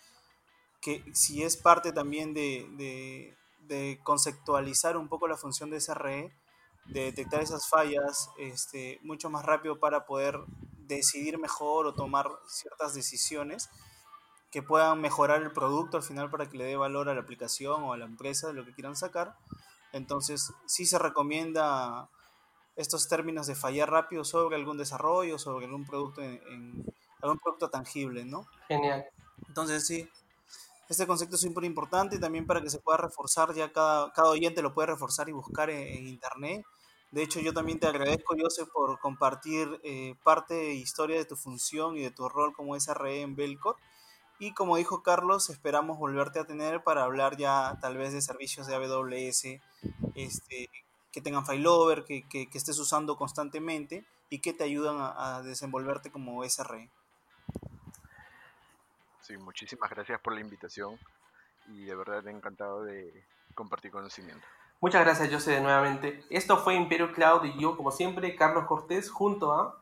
que 0.81 1.03
si 1.15 1.41
es 1.41 1.57
parte 1.57 1.91
también 1.91 2.35
de, 2.35 3.35
de, 3.67 3.99
conceptualizar 4.03 4.97
un 4.97 5.07
poco 5.07 5.27
la 5.27 5.35
función 5.35 5.71
de 5.71 5.77
SRE, 5.81 6.31
de 6.85 7.05
detectar 7.05 7.41
esas 7.41 7.67
fallas 7.67 8.29
este, 8.37 8.99
mucho 9.01 9.31
más 9.31 9.43
rápido 9.43 9.79
para 9.79 10.05
poder 10.05 10.41
decidir 10.77 11.39
mejor 11.39 11.87
o 11.87 11.95
tomar 11.95 12.29
ciertas 12.47 12.93
decisiones 12.93 13.67
que 14.51 14.61
puedan 14.61 15.01
mejorar 15.01 15.41
el 15.41 15.51
producto 15.51 15.97
al 15.97 16.03
final 16.03 16.29
para 16.29 16.47
que 16.51 16.57
le 16.59 16.65
dé 16.65 16.75
valor 16.75 17.09
a 17.09 17.15
la 17.15 17.21
aplicación 17.21 17.81
o 17.81 17.93
a 17.93 17.97
la 17.97 18.05
empresa 18.05 18.49
de 18.49 18.53
lo 18.53 18.63
que 18.63 18.75
quieran 18.75 18.95
sacar. 18.95 19.35
Entonces, 19.91 20.53
sí 20.67 20.85
se 20.85 20.99
recomienda 20.99 22.09
estos 22.79 23.07
términos 23.07 23.47
de 23.47 23.55
fallar 23.55 23.89
rápido 23.91 24.23
sobre 24.23 24.55
algún 24.55 24.77
desarrollo, 24.77 25.37
sobre 25.37 25.65
algún 25.65 25.85
producto 25.85 26.21
en, 26.21 26.85
algún 27.21 27.39
producto 27.39 27.69
tangible, 27.69 28.25
¿no? 28.25 28.47
Genial. 28.67 29.05
Entonces, 29.47 29.85
sí, 29.85 30.09
este 30.87 31.05
concepto 31.05 31.35
es 31.35 31.41
súper 31.41 31.65
importante 31.65 32.17
también 32.17 32.47
para 32.47 32.61
que 32.61 32.69
se 32.69 32.79
pueda 32.79 32.97
reforzar, 32.97 33.53
ya 33.53 33.71
cada, 33.71 34.11
cada 34.13 34.29
oyente 34.29 34.61
lo 34.61 34.73
puede 34.73 34.87
reforzar 34.87 35.29
y 35.29 35.33
buscar 35.33 35.69
en 35.69 36.07
internet 36.07 36.65
de 37.11 37.23
hecho, 37.23 37.39
yo 37.39 37.53
también 37.53 37.79
te 37.79 37.87
agradezco, 37.87 38.35
Joseph, 38.39 38.69
por 38.71 38.99
compartir 38.99 39.79
eh, 39.83 40.15
parte 40.23 40.53
de 40.53 40.73
historia 40.75 41.17
de 41.17 41.25
tu 41.25 41.35
función 41.35 41.97
y 41.97 42.01
de 42.01 42.11
tu 42.11 42.29
rol 42.29 42.53
como 42.53 42.79
SRE 42.79 43.21
en 43.21 43.35
Belcor. 43.35 43.77
Y 44.37 44.53
como 44.53 44.77
dijo 44.77 45.01
Carlos, 45.01 45.49
esperamos 45.49 45.97
volverte 45.97 46.39
a 46.39 46.45
tener 46.45 46.83
para 46.83 47.03
hablar 47.03 47.35
ya 47.35 47.77
tal 47.81 47.97
vez 47.97 48.13
de 48.13 48.21
servicios 48.21 48.67
de 48.67 48.75
AWS 48.75 49.59
este, 50.15 50.69
que 51.11 51.21
tengan 51.21 51.45
failover, 51.45 52.05
que, 52.05 52.27
que, 52.27 52.49
que 52.49 52.57
estés 52.57 52.77
usando 52.79 53.17
constantemente 53.17 54.05
y 54.29 54.39
que 54.39 54.53
te 54.53 54.63
ayudan 54.63 54.97
a, 54.99 55.37
a 55.37 55.43
desenvolverte 55.43 56.11
como 56.11 56.43
SRE. 56.43 56.89
Sí, 59.21 59.37
muchísimas 59.37 59.89
gracias 59.89 60.19
por 60.21 60.33
la 60.33 60.41
invitación 60.41 60.99
y 61.67 61.85
de 61.85 61.95
verdad 61.95 62.27
encantado 62.27 62.83
de 62.83 63.25
compartir 63.53 63.91
conocimiento. 63.91 64.45
Muchas 64.81 65.01
gracias, 65.01 65.31
José, 65.31 65.59
nuevamente. 65.59 66.23
Esto 66.29 66.57
fue 66.57 66.75
Imperio 66.75 67.11
Cloud 67.11 67.43
y 67.43 67.59
yo, 67.59 67.75
como 67.75 67.91
siempre, 67.91 68.35
Carlos 68.35 68.65
Cortés, 68.65 69.09
junto 69.09 69.53
a 69.53 69.77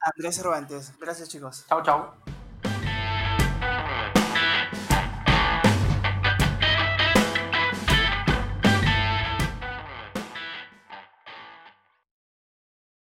Andrés 0.00 0.36
Cervantes. 0.36 0.98
Gracias, 0.98 1.28
chicos. 1.28 1.66
Chao, 1.68 1.82
chao. 1.82 2.33